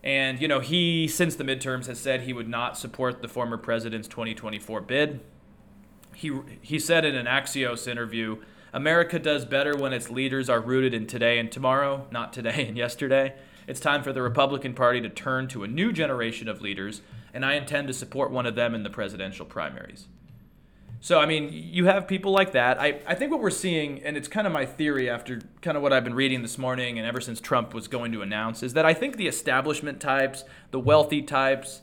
And, 0.02 0.40
you 0.40 0.48
know, 0.48 0.60
he, 0.60 1.08
since 1.08 1.34
the 1.34 1.44
midterms, 1.44 1.86
has 1.86 1.98
said 1.98 2.22
he 2.22 2.32
would 2.32 2.48
not 2.48 2.78
support 2.78 3.20
the 3.20 3.28
former 3.28 3.56
president's 3.56 4.06
2024 4.06 4.80
bid. 4.82 5.20
He, 6.14 6.30
he 6.60 6.78
said 6.78 7.04
in 7.04 7.14
an 7.14 7.26
Axios 7.26 7.88
interview 7.88 8.38
America 8.72 9.18
does 9.18 9.44
better 9.44 9.74
when 9.76 9.92
its 9.92 10.10
leaders 10.10 10.50
are 10.50 10.60
rooted 10.60 10.92
in 10.92 11.06
today 11.06 11.38
and 11.38 11.50
tomorrow, 11.50 12.06
not 12.10 12.32
today 12.32 12.66
and 12.68 12.76
yesterday. 12.76 13.34
It's 13.68 13.80
time 13.80 14.02
for 14.02 14.14
the 14.14 14.22
Republican 14.22 14.72
Party 14.72 15.02
to 15.02 15.10
turn 15.10 15.46
to 15.48 15.62
a 15.62 15.68
new 15.68 15.92
generation 15.92 16.48
of 16.48 16.62
leaders, 16.62 17.02
and 17.34 17.44
I 17.44 17.52
intend 17.52 17.86
to 17.88 17.94
support 17.94 18.30
one 18.30 18.46
of 18.46 18.54
them 18.54 18.74
in 18.74 18.82
the 18.82 18.88
presidential 18.88 19.44
primaries. 19.44 20.06
So, 21.00 21.20
I 21.20 21.26
mean, 21.26 21.50
you 21.52 21.84
have 21.84 22.08
people 22.08 22.32
like 22.32 22.52
that. 22.52 22.80
I, 22.80 23.00
I 23.06 23.14
think 23.14 23.30
what 23.30 23.42
we're 23.42 23.50
seeing, 23.50 24.02
and 24.02 24.16
it's 24.16 24.26
kind 24.26 24.46
of 24.46 24.54
my 24.54 24.64
theory 24.64 25.10
after 25.10 25.42
kind 25.60 25.76
of 25.76 25.82
what 25.82 25.92
I've 25.92 26.02
been 26.02 26.14
reading 26.14 26.40
this 26.40 26.56
morning 26.56 26.98
and 26.98 27.06
ever 27.06 27.20
since 27.20 27.40
Trump 27.42 27.74
was 27.74 27.88
going 27.88 28.10
to 28.12 28.22
announce, 28.22 28.62
is 28.62 28.72
that 28.72 28.86
I 28.86 28.94
think 28.94 29.16
the 29.16 29.28
establishment 29.28 30.00
types, 30.00 30.44
the 30.70 30.80
wealthy 30.80 31.20
types, 31.20 31.82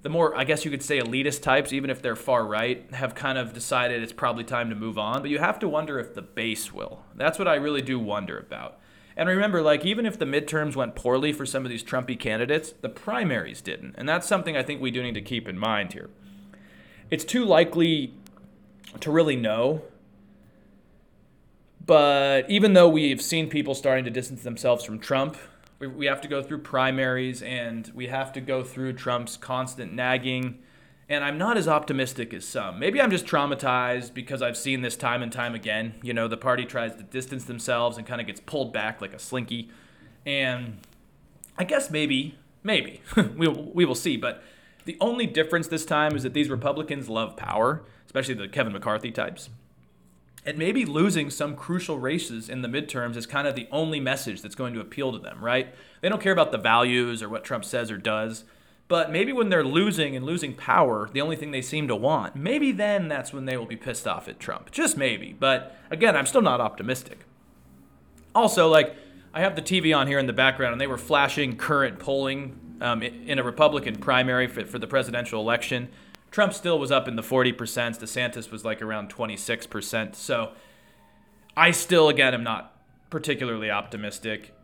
the 0.00 0.08
more, 0.08 0.34
I 0.34 0.44
guess 0.44 0.64
you 0.64 0.70
could 0.70 0.82
say, 0.82 0.98
elitist 0.98 1.42
types, 1.42 1.74
even 1.74 1.90
if 1.90 2.00
they're 2.00 2.16
far 2.16 2.46
right, 2.46 2.90
have 2.94 3.14
kind 3.14 3.36
of 3.36 3.52
decided 3.52 4.02
it's 4.02 4.14
probably 4.14 4.44
time 4.44 4.70
to 4.70 4.74
move 4.74 4.96
on. 4.96 5.20
But 5.20 5.30
you 5.30 5.40
have 5.40 5.58
to 5.58 5.68
wonder 5.68 6.00
if 6.00 6.14
the 6.14 6.22
base 6.22 6.72
will. 6.72 7.04
That's 7.14 7.38
what 7.38 7.48
I 7.48 7.56
really 7.56 7.82
do 7.82 7.98
wonder 7.98 8.38
about. 8.38 8.78
And 9.18 9.28
remember, 9.28 9.60
like, 9.60 9.84
even 9.84 10.06
if 10.06 10.16
the 10.16 10.24
midterms 10.24 10.76
went 10.76 10.94
poorly 10.94 11.32
for 11.32 11.44
some 11.44 11.64
of 11.64 11.70
these 11.70 11.82
Trumpy 11.82 12.16
candidates, 12.16 12.72
the 12.80 12.88
primaries 12.88 13.60
didn't. 13.60 13.96
And 13.98 14.08
that's 14.08 14.28
something 14.28 14.56
I 14.56 14.62
think 14.62 14.80
we 14.80 14.92
do 14.92 15.02
need 15.02 15.14
to 15.14 15.20
keep 15.20 15.48
in 15.48 15.58
mind 15.58 15.92
here. 15.92 16.08
It's 17.10 17.24
too 17.24 17.44
likely 17.44 18.14
to 19.00 19.10
really 19.10 19.34
know. 19.34 19.82
But 21.84 22.48
even 22.48 22.74
though 22.74 22.88
we've 22.88 23.20
seen 23.20 23.50
people 23.50 23.74
starting 23.74 24.04
to 24.04 24.10
distance 24.10 24.44
themselves 24.44 24.84
from 24.84 25.00
Trump, 25.00 25.36
we, 25.80 25.88
we 25.88 26.06
have 26.06 26.20
to 26.20 26.28
go 26.28 26.40
through 26.40 26.58
primaries 26.58 27.42
and 27.42 27.90
we 27.96 28.06
have 28.06 28.32
to 28.34 28.40
go 28.40 28.62
through 28.62 28.92
Trump's 28.92 29.36
constant 29.36 29.92
nagging 29.92 30.60
and 31.08 31.24
I'm 31.24 31.38
not 31.38 31.56
as 31.56 31.66
optimistic 31.66 32.34
as 32.34 32.46
some. 32.46 32.78
Maybe 32.78 33.00
I'm 33.00 33.10
just 33.10 33.24
traumatized 33.24 34.12
because 34.12 34.42
I've 34.42 34.58
seen 34.58 34.82
this 34.82 34.94
time 34.94 35.22
and 35.22 35.32
time 35.32 35.54
again. 35.54 35.94
You 36.02 36.12
know, 36.12 36.28
the 36.28 36.36
party 36.36 36.66
tries 36.66 36.94
to 36.96 37.02
distance 37.02 37.44
themselves 37.44 37.96
and 37.96 38.06
kind 38.06 38.20
of 38.20 38.26
gets 38.26 38.40
pulled 38.40 38.72
back 38.72 39.00
like 39.00 39.14
a 39.14 39.18
slinky. 39.18 39.70
And 40.26 40.78
I 41.56 41.64
guess 41.64 41.90
maybe, 41.90 42.36
maybe, 42.62 43.00
we, 43.36 43.48
we 43.48 43.84
will 43.86 43.94
see. 43.94 44.18
But 44.18 44.42
the 44.84 44.98
only 45.00 45.26
difference 45.26 45.68
this 45.68 45.86
time 45.86 46.14
is 46.14 46.24
that 46.24 46.34
these 46.34 46.50
Republicans 46.50 47.08
love 47.08 47.36
power, 47.36 47.84
especially 48.04 48.34
the 48.34 48.48
Kevin 48.48 48.74
McCarthy 48.74 49.10
types. 49.10 49.48
And 50.44 50.58
maybe 50.58 50.84
losing 50.84 51.30
some 51.30 51.56
crucial 51.56 51.98
races 51.98 52.50
in 52.50 52.60
the 52.62 52.68
midterms 52.68 53.16
is 53.16 53.26
kind 53.26 53.48
of 53.48 53.54
the 53.54 53.68
only 53.72 53.98
message 53.98 54.42
that's 54.42 54.54
going 54.54 54.74
to 54.74 54.80
appeal 54.80 55.12
to 55.12 55.18
them, 55.18 55.42
right? 55.42 55.74
They 56.02 56.08
don't 56.08 56.22
care 56.22 56.32
about 56.32 56.52
the 56.52 56.58
values 56.58 57.22
or 57.22 57.28
what 57.30 57.44
Trump 57.44 57.64
says 57.64 57.90
or 57.90 57.96
does. 57.96 58.44
But 58.88 59.12
maybe 59.12 59.34
when 59.34 59.50
they're 59.50 59.64
losing 59.64 60.16
and 60.16 60.24
losing 60.24 60.54
power, 60.54 61.10
the 61.12 61.20
only 61.20 61.36
thing 61.36 61.50
they 61.50 61.60
seem 61.60 61.88
to 61.88 61.96
want, 61.96 62.34
maybe 62.34 62.72
then 62.72 63.08
that's 63.08 63.34
when 63.34 63.44
they 63.44 63.56
will 63.58 63.66
be 63.66 63.76
pissed 63.76 64.08
off 64.08 64.28
at 64.28 64.40
Trump. 64.40 64.70
Just 64.70 64.96
maybe. 64.96 65.36
But 65.38 65.76
again, 65.90 66.16
I'm 66.16 66.24
still 66.24 66.40
not 66.40 66.60
optimistic. 66.60 67.20
Also, 68.34 68.68
like, 68.68 68.96
I 69.34 69.40
have 69.40 69.56
the 69.56 69.62
TV 69.62 69.96
on 69.96 70.06
here 70.06 70.18
in 70.18 70.26
the 70.26 70.32
background, 70.32 70.72
and 70.72 70.80
they 70.80 70.86
were 70.86 70.96
flashing 70.96 71.56
current 71.56 71.98
polling 71.98 72.58
um, 72.80 73.02
in 73.02 73.38
a 73.38 73.42
Republican 73.42 73.96
primary 73.96 74.46
for, 74.46 74.64
for 74.64 74.78
the 74.78 74.86
presidential 74.86 75.40
election. 75.40 75.88
Trump 76.30 76.54
still 76.54 76.78
was 76.78 76.90
up 76.90 77.08
in 77.08 77.16
the 77.16 77.22
40%. 77.22 77.54
DeSantis 77.56 78.50
was 78.50 78.64
like 78.64 78.80
around 78.80 79.12
26%. 79.14 80.14
So 80.14 80.52
I 81.56 81.72
still, 81.72 82.08
again, 82.08 82.32
am 82.32 82.42
not 82.42 82.74
particularly 83.10 83.70
optimistic 83.70 84.54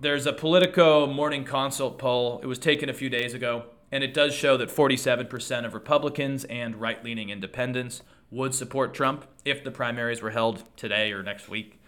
there's 0.00 0.24
a 0.24 0.32
Politico 0.32 1.06
morning 1.06 1.44
consult 1.44 1.98
poll. 1.98 2.40
It 2.42 2.46
was 2.46 2.58
taken 2.58 2.88
a 2.88 2.94
few 2.94 3.10
days 3.10 3.34
ago, 3.34 3.64
and 3.92 4.02
it 4.02 4.14
does 4.14 4.34
show 4.34 4.56
that 4.56 4.70
47% 4.70 5.66
of 5.66 5.74
Republicans 5.74 6.44
and 6.44 6.76
right 6.76 7.04
leaning 7.04 7.28
independents 7.28 8.02
would 8.30 8.54
support 8.54 8.94
Trump 8.94 9.26
if 9.44 9.62
the 9.62 9.70
primaries 9.70 10.22
were 10.22 10.30
held 10.30 10.64
today 10.76 11.12
or 11.12 11.22
next 11.22 11.50
week. 11.50 11.82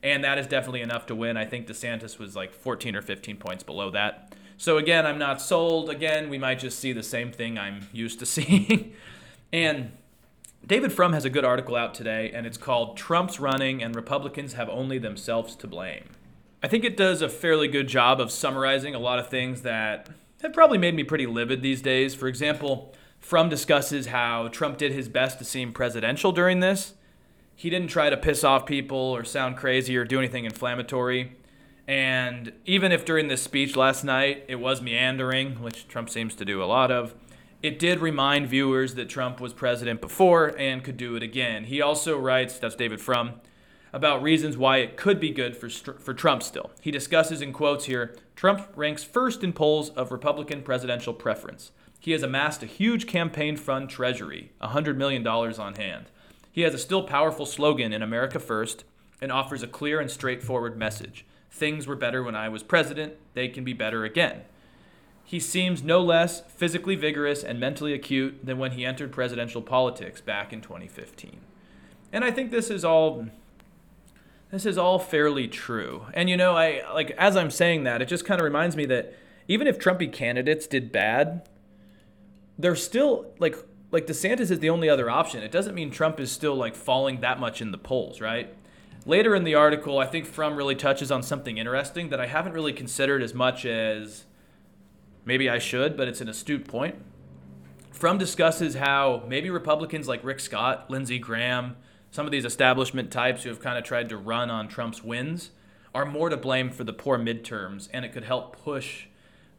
And 0.00 0.22
that 0.22 0.38
is 0.38 0.46
definitely 0.46 0.82
enough 0.82 1.06
to 1.06 1.16
win. 1.16 1.36
I 1.36 1.44
think 1.44 1.66
DeSantis 1.66 2.18
was 2.18 2.36
like 2.36 2.54
14 2.54 2.94
or 2.94 3.02
15 3.02 3.36
points 3.38 3.64
below 3.64 3.90
that. 3.90 4.36
So 4.56 4.78
again, 4.78 5.04
I'm 5.04 5.18
not 5.18 5.40
sold. 5.40 5.90
Again, 5.90 6.30
we 6.30 6.38
might 6.38 6.60
just 6.60 6.78
see 6.78 6.92
the 6.92 7.02
same 7.02 7.32
thing 7.32 7.58
I'm 7.58 7.88
used 7.92 8.20
to 8.20 8.26
seeing. 8.26 8.92
and 9.52 9.90
David 10.64 10.92
Frum 10.92 11.12
has 11.14 11.24
a 11.24 11.30
good 11.30 11.44
article 11.44 11.74
out 11.74 11.94
today, 11.94 12.30
and 12.32 12.46
it's 12.46 12.58
called 12.58 12.96
Trump's 12.96 13.40
Running 13.40 13.82
and 13.82 13.96
Republicans 13.96 14.52
Have 14.52 14.68
Only 14.68 14.98
Themselves 14.98 15.56
to 15.56 15.66
Blame. 15.66 16.10
I 16.62 16.68
think 16.68 16.84
it 16.84 16.96
does 16.96 17.22
a 17.22 17.28
fairly 17.28 17.68
good 17.68 17.86
job 17.86 18.20
of 18.20 18.30
summarizing 18.30 18.94
a 18.94 18.98
lot 18.98 19.18
of 19.18 19.28
things 19.28 19.62
that 19.62 20.08
have 20.42 20.52
probably 20.52 20.78
made 20.78 20.94
me 20.94 21.04
pretty 21.04 21.26
livid 21.26 21.62
these 21.62 21.82
days. 21.82 22.14
For 22.14 22.28
example, 22.28 22.94
Frum 23.20 23.48
discusses 23.48 24.06
how 24.06 24.48
Trump 24.48 24.78
did 24.78 24.92
his 24.92 25.08
best 25.08 25.38
to 25.38 25.44
seem 25.44 25.72
presidential 25.72 26.32
during 26.32 26.60
this. 26.60 26.94
He 27.54 27.70
didn't 27.70 27.88
try 27.88 28.10
to 28.10 28.16
piss 28.16 28.44
off 28.44 28.66
people 28.66 28.98
or 28.98 29.24
sound 29.24 29.56
crazy 29.56 29.96
or 29.96 30.04
do 30.04 30.18
anything 30.18 30.44
inflammatory. 30.44 31.36
And 31.88 32.52
even 32.64 32.90
if 32.90 33.04
during 33.04 33.28
this 33.28 33.42
speech 33.42 33.76
last 33.76 34.04
night 34.04 34.44
it 34.48 34.56
was 34.56 34.82
meandering, 34.82 35.62
which 35.62 35.88
Trump 35.88 36.10
seems 36.10 36.34
to 36.36 36.44
do 36.44 36.62
a 36.62 36.66
lot 36.66 36.90
of, 36.90 37.14
it 37.62 37.78
did 37.78 38.00
remind 38.00 38.48
viewers 38.48 38.94
that 38.94 39.08
Trump 39.08 39.40
was 39.40 39.52
president 39.52 40.00
before 40.00 40.54
and 40.58 40.84
could 40.84 40.96
do 40.96 41.16
it 41.16 41.22
again. 41.22 41.64
He 41.64 41.80
also 41.80 42.18
writes, 42.18 42.58
that's 42.58 42.76
David 42.76 43.00
Frum, 43.00 43.40
about 43.96 44.22
reasons 44.22 44.58
why 44.58 44.76
it 44.76 44.94
could 44.98 45.18
be 45.18 45.30
good 45.30 45.56
for, 45.56 45.70
for 45.70 46.12
Trump 46.12 46.42
still. 46.42 46.70
He 46.82 46.90
discusses 46.90 47.40
in 47.40 47.54
quotes 47.54 47.86
here 47.86 48.14
Trump 48.34 48.68
ranks 48.76 49.02
first 49.02 49.42
in 49.42 49.54
polls 49.54 49.88
of 49.88 50.12
Republican 50.12 50.60
presidential 50.60 51.14
preference. 51.14 51.72
He 51.98 52.12
has 52.12 52.22
amassed 52.22 52.62
a 52.62 52.66
huge 52.66 53.06
campaign 53.06 53.56
fund 53.56 53.88
treasury, 53.88 54.52
$100 54.60 54.96
million 54.96 55.26
on 55.26 55.76
hand. 55.76 56.10
He 56.52 56.60
has 56.60 56.74
a 56.74 56.78
still 56.78 57.04
powerful 57.04 57.46
slogan 57.46 57.94
in 57.94 58.02
America 58.02 58.38
First 58.38 58.84
and 59.22 59.32
offers 59.32 59.62
a 59.62 59.66
clear 59.66 59.98
and 59.98 60.10
straightforward 60.10 60.76
message. 60.76 61.24
Things 61.50 61.86
were 61.86 61.96
better 61.96 62.22
when 62.22 62.36
I 62.36 62.50
was 62.50 62.62
president, 62.62 63.14
they 63.32 63.48
can 63.48 63.64
be 63.64 63.72
better 63.72 64.04
again. 64.04 64.42
He 65.24 65.40
seems 65.40 65.82
no 65.82 66.02
less 66.02 66.42
physically 66.42 66.96
vigorous 66.96 67.42
and 67.42 67.58
mentally 67.58 67.94
acute 67.94 68.44
than 68.44 68.58
when 68.58 68.72
he 68.72 68.84
entered 68.84 69.10
presidential 69.10 69.62
politics 69.62 70.20
back 70.20 70.52
in 70.52 70.60
2015. 70.60 71.40
And 72.12 72.24
I 72.24 72.30
think 72.30 72.50
this 72.50 72.68
is 72.68 72.84
all 72.84 73.26
this 74.50 74.66
is 74.66 74.78
all 74.78 74.98
fairly 74.98 75.48
true. 75.48 76.06
And 76.14 76.30
you 76.30 76.36
know, 76.36 76.56
I 76.56 76.82
like 76.92 77.10
as 77.12 77.36
I'm 77.36 77.50
saying 77.50 77.84
that, 77.84 78.02
it 78.02 78.06
just 78.06 78.24
kind 78.24 78.40
of 78.40 78.44
reminds 78.44 78.76
me 78.76 78.86
that 78.86 79.14
even 79.48 79.66
if 79.66 79.78
Trumpy 79.78 80.12
candidates 80.12 80.66
did 80.66 80.92
bad, 80.92 81.48
they're 82.58 82.76
still 82.76 83.32
like 83.38 83.56
like 83.90 84.06
DeSantis 84.06 84.50
is 84.50 84.58
the 84.60 84.70
only 84.70 84.88
other 84.88 85.10
option. 85.10 85.42
It 85.42 85.52
doesn't 85.52 85.74
mean 85.74 85.90
Trump 85.90 86.20
is 86.20 86.30
still 86.30 86.54
like 86.54 86.74
falling 86.74 87.20
that 87.20 87.40
much 87.40 87.60
in 87.60 87.70
the 87.70 87.78
polls, 87.78 88.20
right? 88.20 88.54
Later 89.04 89.36
in 89.36 89.44
the 89.44 89.54
article, 89.54 89.98
I 89.98 90.06
think 90.06 90.26
Frum 90.26 90.56
really 90.56 90.74
touches 90.74 91.12
on 91.12 91.22
something 91.22 91.58
interesting 91.58 92.08
that 92.08 92.20
I 92.20 92.26
haven't 92.26 92.52
really 92.52 92.72
considered 92.72 93.22
as 93.22 93.34
much 93.34 93.64
as 93.64 94.24
maybe 95.24 95.48
I 95.48 95.58
should, 95.58 95.96
but 95.96 96.08
it's 96.08 96.20
an 96.20 96.28
astute 96.28 96.66
point. 96.66 96.96
Frum 97.92 98.18
discusses 98.18 98.74
how 98.74 99.22
maybe 99.28 99.48
Republicans 99.48 100.08
like 100.08 100.24
Rick 100.24 100.40
Scott, 100.40 100.90
Lindsey 100.90 101.18
Graham, 101.20 101.76
some 102.10 102.26
of 102.26 102.32
these 102.32 102.44
establishment 102.44 103.10
types 103.10 103.42
who 103.42 103.48
have 103.48 103.60
kind 103.60 103.78
of 103.78 103.84
tried 103.84 104.08
to 104.08 104.16
run 104.16 104.50
on 104.50 104.68
Trump's 104.68 105.02
wins 105.02 105.50
are 105.94 106.04
more 106.04 106.28
to 106.28 106.36
blame 106.36 106.70
for 106.70 106.84
the 106.84 106.92
poor 106.92 107.18
midterms, 107.18 107.88
and 107.92 108.04
it 108.04 108.12
could 108.12 108.24
help 108.24 108.62
push 108.62 109.06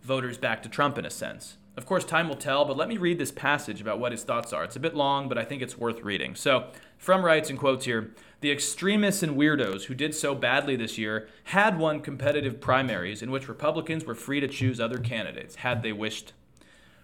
voters 0.03 0.37
back 0.37 0.61
to 0.63 0.69
Trump 0.69 0.97
in 0.97 1.05
a 1.05 1.09
sense. 1.09 1.57
Of 1.77 1.85
course, 1.85 2.03
time 2.03 2.27
will 2.27 2.35
tell, 2.35 2.65
but 2.65 2.75
let 2.75 2.89
me 2.89 2.97
read 2.97 3.19
this 3.19 3.31
passage 3.31 3.81
about 3.81 3.99
what 3.99 4.11
his 4.11 4.23
thoughts 4.23 4.51
are. 4.51 4.63
It's 4.63 4.75
a 4.75 4.79
bit 4.79 4.95
long, 4.95 5.29
but 5.29 5.37
I 5.37 5.43
think 5.43 5.61
it's 5.61 5.77
worth 5.77 6.01
reading. 6.01 6.33
So, 6.33 6.71
Frum 6.97 7.23
writes 7.23 7.51
in 7.51 7.57
quotes 7.57 7.85
here 7.85 8.15
The 8.41 8.51
extremists 8.51 9.21
and 9.21 9.37
weirdos 9.37 9.83
who 9.83 9.93
did 9.93 10.15
so 10.15 10.33
badly 10.33 10.75
this 10.75 10.97
year 10.97 11.27
had 11.45 11.77
won 11.77 12.01
competitive 12.01 12.59
primaries 12.59 13.21
in 13.21 13.29
which 13.29 13.47
Republicans 13.47 14.05
were 14.05 14.15
free 14.15 14.39
to 14.39 14.47
choose 14.47 14.79
other 14.79 14.97
candidates, 14.97 15.57
had 15.57 15.83
they 15.83 15.91
wished. 15.91 16.33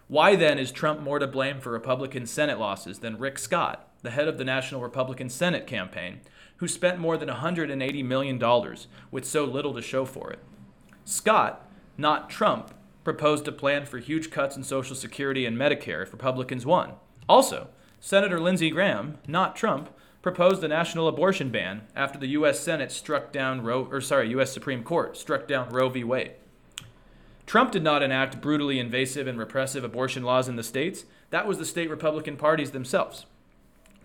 Why 0.07 0.35
then 0.35 0.57
is 0.57 0.71
Trump 0.71 1.01
more 1.01 1.19
to 1.19 1.27
blame 1.27 1.59
for 1.59 1.71
Republican 1.71 2.25
Senate 2.25 2.59
losses 2.59 2.97
than 2.97 3.19
Rick 3.19 3.37
Scott, 3.37 3.92
the 4.03 4.11
head 4.11 4.27
of 4.27 4.37
the 4.37 4.45
National 4.45 4.81
Republican 4.81 5.29
Senate 5.29 5.65
campaign, 5.65 6.19
who 6.57 6.67
spent 6.67 6.99
more 6.99 7.17
than 7.17 7.29
$180 7.29 8.05
million 8.05 8.75
with 9.11 9.25
so 9.25 9.43
little 9.43 9.73
to 9.73 9.81
show 9.81 10.05
for 10.05 10.31
it? 10.31 10.39
Scott, 11.03 11.67
not 11.97 12.29
Trump, 12.29 12.73
proposed 13.03 13.47
a 13.47 13.51
plan 13.51 13.85
for 13.85 13.97
huge 13.97 14.29
cuts 14.31 14.55
in 14.55 14.63
Social 14.63 14.95
Security 14.95 15.45
and 15.45 15.57
Medicare 15.57 16.03
if 16.03 16.13
Republicans 16.13 16.65
won. 16.65 16.93
Also, 17.27 17.69
Senator 17.99 18.39
Lindsey 18.39 18.69
Graham, 18.69 19.17
not 19.27 19.55
Trump, 19.55 19.89
proposed 20.21 20.63
a 20.63 20.67
national 20.67 21.07
abortion 21.07 21.49
ban 21.49 21.81
after 21.95 22.17
the 22.17 22.27
U.S. 22.27 22.59
Senate 22.59 22.91
struck 22.91 23.31
down 23.33 23.61
Roe, 23.61 23.87
or 23.91 23.99
sorry, 23.99 24.29
U.S. 24.29 24.53
Supreme 24.53 24.83
Court 24.83 25.17
struck 25.17 25.47
down 25.47 25.69
Roe 25.69 25.89
v. 25.89 26.03
Wade. 26.03 26.33
Trump 27.45 27.71
did 27.71 27.83
not 27.83 28.01
enact 28.01 28.41
brutally 28.41 28.79
invasive 28.79 29.27
and 29.27 29.37
repressive 29.37 29.83
abortion 29.83 30.23
laws 30.23 30.47
in 30.47 30.55
the 30.55 30.63
states. 30.63 31.03
That 31.29 31.45
was 31.45 31.57
the 31.57 31.65
state 31.65 31.89
Republican 31.89 32.37
parties 32.37 32.71
themselves. 32.71 33.25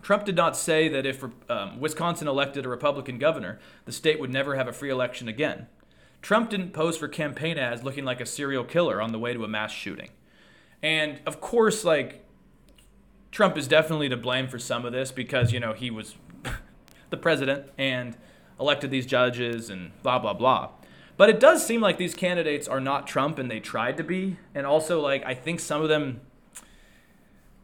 Trump 0.02 0.24
did 0.24 0.36
not 0.36 0.56
say 0.56 0.88
that 0.88 1.06
if 1.06 1.24
um, 1.48 1.80
Wisconsin 1.80 2.28
elected 2.28 2.64
a 2.64 2.68
Republican 2.68 3.18
governor, 3.18 3.58
the 3.84 3.92
state 3.92 4.20
would 4.20 4.30
never 4.30 4.54
have 4.54 4.68
a 4.68 4.72
free 4.72 4.90
election 4.90 5.28
again. 5.28 5.66
Trump 6.22 6.50
didn't 6.50 6.72
pose 6.72 6.96
for 6.96 7.08
campaign 7.08 7.58
ads 7.58 7.84
looking 7.84 8.04
like 8.04 8.20
a 8.20 8.26
serial 8.26 8.64
killer 8.64 9.00
on 9.00 9.12
the 9.12 9.18
way 9.18 9.32
to 9.32 9.44
a 9.44 9.48
mass 9.48 9.72
shooting. 9.72 10.10
And 10.82 11.20
of 11.26 11.40
course, 11.40 11.84
like, 11.84 12.24
Trump 13.30 13.56
is 13.56 13.68
definitely 13.68 14.08
to 14.08 14.16
blame 14.16 14.48
for 14.48 14.58
some 14.58 14.84
of 14.84 14.92
this 14.92 15.12
because, 15.12 15.52
you 15.52 15.60
know, 15.60 15.72
he 15.72 15.90
was 15.90 16.16
the 17.10 17.16
president 17.16 17.66
and 17.76 18.16
elected 18.58 18.90
these 18.90 19.06
judges 19.06 19.70
and 19.70 19.90
blah, 20.02 20.18
blah, 20.18 20.32
blah. 20.32 20.70
But 21.16 21.28
it 21.28 21.40
does 21.40 21.66
seem 21.66 21.80
like 21.80 21.98
these 21.98 22.14
candidates 22.14 22.68
are 22.68 22.80
not 22.80 23.06
Trump 23.06 23.38
and 23.38 23.50
they 23.50 23.60
tried 23.60 23.96
to 23.96 24.04
be. 24.04 24.38
And 24.54 24.66
also, 24.66 25.00
like, 25.00 25.24
I 25.24 25.34
think 25.34 25.60
some 25.60 25.82
of 25.82 25.88
them 25.88 26.20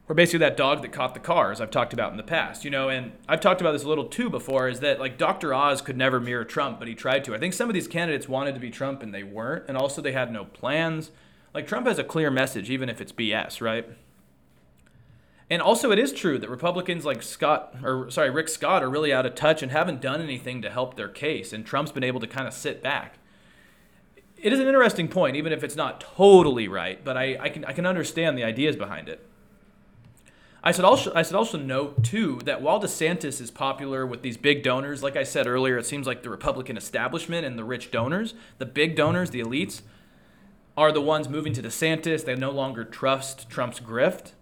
were 0.06 0.14
basically 0.14 0.40
that 0.40 0.56
dog 0.56 0.82
that 0.82 0.92
caught 0.92 1.14
the 1.14 1.20
cars 1.20 1.60
I've 1.60 1.70
talked 1.70 1.92
about 1.92 2.10
in 2.10 2.18
the 2.18 2.22
past, 2.22 2.64
you 2.64 2.70
know, 2.70 2.88
and 2.88 3.12
I've 3.26 3.40
talked 3.40 3.60
about 3.60 3.72
this 3.72 3.84
a 3.84 3.88
little 3.88 4.04
too 4.04 4.28
before 4.28 4.68
is 4.68 4.80
that 4.80 5.00
like 5.00 5.16
Dr. 5.16 5.54
Oz 5.54 5.80
could 5.80 5.96
never 5.96 6.20
mirror 6.20 6.44
Trump, 6.44 6.78
but 6.78 6.88
he 6.88 6.94
tried 6.94 7.24
to. 7.24 7.34
I 7.34 7.38
think 7.38 7.54
some 7.54 7.70
of 7.70 7.74
these 7.74 7.88
candidates 7.88 8.28
wanted 8.28 8.54
to 8.54 8.60
be 8.60 8.70
Trump 8.70 9.02
and 9.02 9.14
they 9.14 9.22
weren't, 9.22 9.64
and 9.66 9.76
also 9.76 10.02
they 10.02 10.12
had 10.12 10.30
no 10.30 10.44
plans. 10.44 11.10
Like 11.54 11.66
Trump 11.66 11.86
has 11.86 11.98
a 11.98 12.04
clear 12.04 12.30
message, 12.30 12.68
even 12.68 12.88
if 12.88 13.00
it's 13.00 13.12
BS, 13.12 13.60
right? 13.60 13.88
And 15.50 15.60
also, 15.60 15.92
it 15.92 15.98
is 15.98 16.12
true 16.12 16.38
that 16.38 16.48
Republicans 16.48 17.04
like 17.04 17.22
Scott, 17.22 17.74
or 17.82 18.10
sorry, 18.10 18.30
Rick 18.30 18.48
Scott, 18.48 18.82
are 18.82 18.88
really 18.88 19.12
out 19.12 19.26
of 19.26 19.34
touch 19.34 19.62
and 19.62 19.70
haven't 19.70 20.00
done 20.00 20.22
anything 20.22 20.62
to 20.62 20.70
help 20.70 20.96
their 20.96 21.08
case, 21.08 21.52
and 21.52 21.66
Trump's 21.66 21.92
been 21.92 22.02
able 22.02 22.20
to 22.20 22.26
kind 22.26 22.48
of 22.48 22.54
sit 22.54 22.82
back. 22.82 23.18
It 24.38 24.52
is 24.52 24.58
an 24.58 24.66
interesting 24.66 25.06
point, 25.08 25.36
even 25.36 25.52
if 25.52 25.62
it's 25.62 25.76
not 25.76 26.00
totally 26.00 26.66
right, 26.66 27.04
but 27.04 27.16
I, 27.16 27.36
I 27.38 27.48
can 27.50 27.64
I 27.66 27.72
can 27.72 27.84
understand 27.84 28.38
the 28.38 28.44
ideas 28.44 28.74
behind 28.74 29.08
it. 29.08 29.26
I 30.66 30.72
should 30.72 30.86
also 30.86 31.12
I 31.14 31.22
should 31.22 31.36
also 31.36 31.58
note 31.58 32.02
too 32.02 32.40
that 32.46 32.62
while 32.62 32.80
DeSantis 32.80 33.38
is 33.38 33.50
popular 33.50 34.06
with 34.06 34.22
these 34.22 34.38
big 34.38 34.62
donors, 34.62 35.02
like 35.02 35.14
I 35.14 35.22
said 35.22 35.46
earlier, 35.46 35.76
it 35.76 35.84
seems 35.84 36.06
like 36.06 36.22
the 36.22 36.30
Republican 36.30 36.78
establishment 36.78 37.44
and 37.44 37.58
the 37.58 37.64
rich 37.64 37.90
donors, 37.90 38.32
the 38.56 38.64
big 38.64 38.96
donors, 38.96 39.28
the 39.28 39.42
elites, 39.42 39.82
are 40.74 40.90
the 40.90 41.02
ones 41.02 41.28
moving 41.28 41.52
to 41.52 41.62
DeSantis. 41.62 42.24
They 42.24 42.34
no 42.34 42.50
longer 42.50 42.82
trust 42.82 43.50
Trump's 43.50 43.78
grift. 43.78 44.32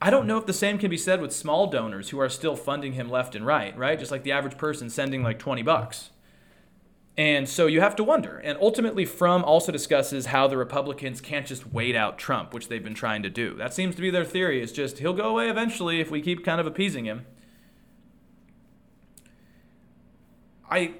I 0.00 0.08
don't 0.08 0.26
know 0.26 0.38
if 0.38 0.46
the 0.46 0.54
same 0.54 0.78
can 0.78 0.88
be 0.88 0.96
said 0.96 1.20
with 1.20 1.34
small 1.34 1.66
donors 1.66 2.08
who 2.08 2.18
are 2.18 2.30
still 2.30 2.56
funding 2.56 2.94
him 2.94 3.10
left 3.10 3.34
and 3.34 3.44
right, 3.44 3.76
right? 3.76 3.98
Just 3.98 4.10
like 4.10 4.22
the 4.22 4.32
average 4.32 4.56
person 4.56 4.88
sending 4.88 5.22
like 5.22 5.38
20 5.38 5.62
bucks. 5.62 6.11
And 7.16 7.46
so 7.46 7.66
you 7.66 7.80
have 7.82 7.94
to 7.96 8.04
wonder. 8.04 8.38
And 8.38 8.56
ultimately, 8.60 9.04
Frum 9.04 9.44
also 9.44 9.70
discusses 9.70 10.26
how 10.26 10.48
the 10.48 10.56
Republicans 10.56 11.20
can't 11.20 11.46
just 11.46 11.70
wait 11.70 11.94
out 11.94 12.18
Trump, 12.18 12.54
which 12.54 12.68
they've 12.68 12.82
been 12.82 12.94
trying 12.94 13.22
to 13.22 13.30
do. 13.30 13.54
That 13.54 13.74
seems 13.74 13.94
to 13.96 14.00
be 14.00 14.10
their 14.10 14.24
theory. 14.24 14.62
Is 14.62 14.72
just 14.72 14.98
he'll 14.98 15.12
go 15.12 15.28
away 15.28 15.50
eventually 15.50 16.00
if 16.00 16.10
we 16.10 16.22
keep 16.22 16.44
kind 16.44 16.60
of 16.60 16.66
appeasing 16.66 17.04
him. 17.04 17.26
I 20.70 20.94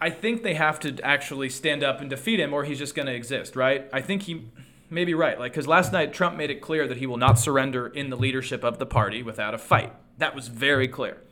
I 0.00 0.10
think 0.10 0.44
they 0.44 0.54
have 0.54 0.78
to 0.80 1.00
actually 1.02 1.48
stand 1.48 1.82
up 1.82 2.00
and 2.00 2.08
defeat 2.08 2.38
him, 2.38 2.52
or 2.52 2.64
he's 2.64 2.78
just 2.78 2.94
going 2.94 3.06
to 3.06 3.14
exist, 3.14 3.56
right? 3.56 3.88
I 3.92 4.00
think 4.00 4.22
he 4.22 4.48
may 4.88 5.04
be 5.04 5.14
right, 5.14 5.38
like 5.38 5.52
because 5.52 5.66
last 5.66 5.92
night 5.92 6.12
Trump 6.12 6.36
made 6.36 6.50
it 6.50 6.60
clear 6.60 6.86
that 6.86 6.98
he 6.98 7.06
will 7.06 7.16
not 7.16 7.40
surrender 7.40 7.88
in 7.88 8.10
the 8.10 8.16
leadership 8.16 8.62
of 8.62 8.78
the 8.78 8.86
party 8.86 9.22
without 9.22 9.52
a 9.52 9.58
fight. 9.58 9.92
That 10.18 10.36
was 10.36 10.46
very 10.46 10.86
clear. 10.86 11.22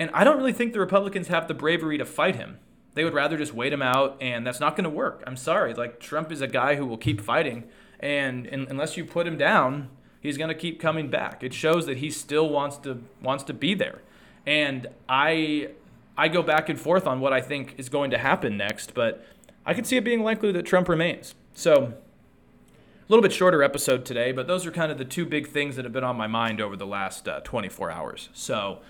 And 0.00 0.10
I 0.14 0.24
don't 0.24 0.36
really 0.36 0.52
think 0.52 0.72
the 0.72 0.80
Republicans 0.80 1.28
have 1.28 1.46
the 1.46 1.54
bravery 1.54 1.96
to 1.98 2.04
fight 2.04 2.34
him. 2.34 2.58
They 2.94 3.04
would 3.04 3.14
rather 3.14 3.38
just 3.38 3.54
wait 3.54 3.72
him 3.72 3.82
out, 3.82 4.16
and 4.20 4.46
that's 4.46 4.60
not 4.60 4.76
going 4.76 4.84
to 4.84 4.90
work. 4.90 5.22
I'm 5.26 5.36
sorry. 5.36 5.72
Like, 5.74 5.98
Trump 5.98 6.30
is 6.30 6.40
a 6.40 6.46
guy 6.46 6.74
who 6.76 6.84
will 6.84 6.98
keep 6.98 7.20
fighting, 7.20 7.64
and, 8.00 8.46
unless 8.46 8.96
you 8.96 9.04
put 9.04 9.26
him 9.26 9.38
down, 9.38 9.88
he's 10.20 10.36
going 10.36 10.48
to 10.48 10.54
keep 10.54 10.80
coming 10.80 11.08
back. 11.08 11.42
It 11.42 11.54
shows 11.54 11.86
that 11.86 11.98
he 11.98 12.10
still 12.10 12.48
wants 12.48 12.76
to 12.78 13.02
wants 13.22 13.44
to 13.44 13.54
be 13.54 13.74
there. 13.74 14.02
And 14.46 14.88
I 15.08 15.70
I 16.16 16.28
go 16.28 16.42
back 16.42 16.68
and 16.68 16.78
forth 16.78 17.06
on 17.06 17.20
what 17.20 17.32
I 17.32 17.40
think 17.40 17.74
is 17.78 17.88
going 17.88 18.10
to 18.10 18.18
happen 18.18 18.56
next, 18.56 18.94
but 18.94 19.24
I 19.64 19.74
could 19.74 19.86
see 19.86 19.96
it 19.96 20.04
being 20.04 20.22
likely 20.22 20.52
that 20.52 20.66
Trump 20.66 20.88
remains. 20.88 21.34
So, 21.54 21.84
a 21.84 23.08
little 23.08 23.22
bit 23.22 23.32
shorter 23.32 23.62
episode 23.62 24.04
today, 24.04 24.32
but 24.32 24.46
those 24.46 24.66
are 24.66 24.70
kind 24.70 24.92
of 24.92 24.98
the 24.98 25.04
two 25.04 25.24
big 25.24 25.48
things 25.48 25.76
that 25.76 25.84
have 25.84 25.92
been 25.92 26.04
on 26.04 26.16
my 26.16 26.26
mind 26.26 26.60
over 26.60 26.76
the 26.76 26.86
last 26.86 27.28
uh, 27.28 27.40
24 27.40 27.90
hours. 27.90 28.28
So, 28.32 28.80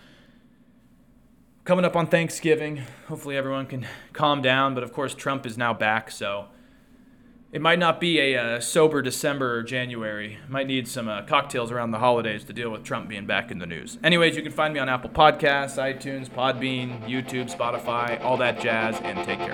coming 1.64 1.84
up 1.84 1.96
on 1.96 2.06
Thanksgiving. 2.06 2.82
Hopefully, 3.08 3.36
everyone 3.36 3.66
can 3.66 3.86
calm 4.12 4.42
down. 4.42 4.74
But 4.74 4.82
of 4.82 4.92
course, 4.92 5.14
Trump 5.14 5.46
is 5.46 5.56
now 5.56 5.72
back, 5.72 6.10
so 6.10 6.46
it 7.52 7.60
might 7.60 7.78
not 7.78 8.00
be 8.00 8.18
a, 8.18 8.36
uh, 8.36 8.60
sober 8.60 9.02
December 9.02 9.58
or 9.58 9.62
January. 9.62 10.38
Might 10.48 10.66
need 10.66 10.88
some 10.88 11.08
uh, 11.08 11.22
cocktails 11.22 11.70
around 11.70 11.90
the 11.90 11.98
holidays 11.98 12.44
to 12.44 12.52
deal 12.52 12.70
with 12.70 12.82
Trump 12.82 13.08
being 13.08 13.26
back 13.26 13.50
in 13.50 13.58
the 13.58 13.66
news. 13.66 13.98
Anyways, 14.02 14.36
you 14.36 14.42
can 14.42 14.52
find 14.52 14.74
me 14.74 14.80
on 14.80 14.88
Apple 14.88 15.10
Podcasts, 15.10 15.76
iTunes, 15.78 16.28
Podbean, 16.30 17.06
YouTube, 17.08 17.54
Spotify, 17.54 18.22
all 18.22 18.36
that 18.38 18.60
jazz, 18.60 18.98
and 19.02 19.24
take 19.24 19.38
care. 19.38 19.52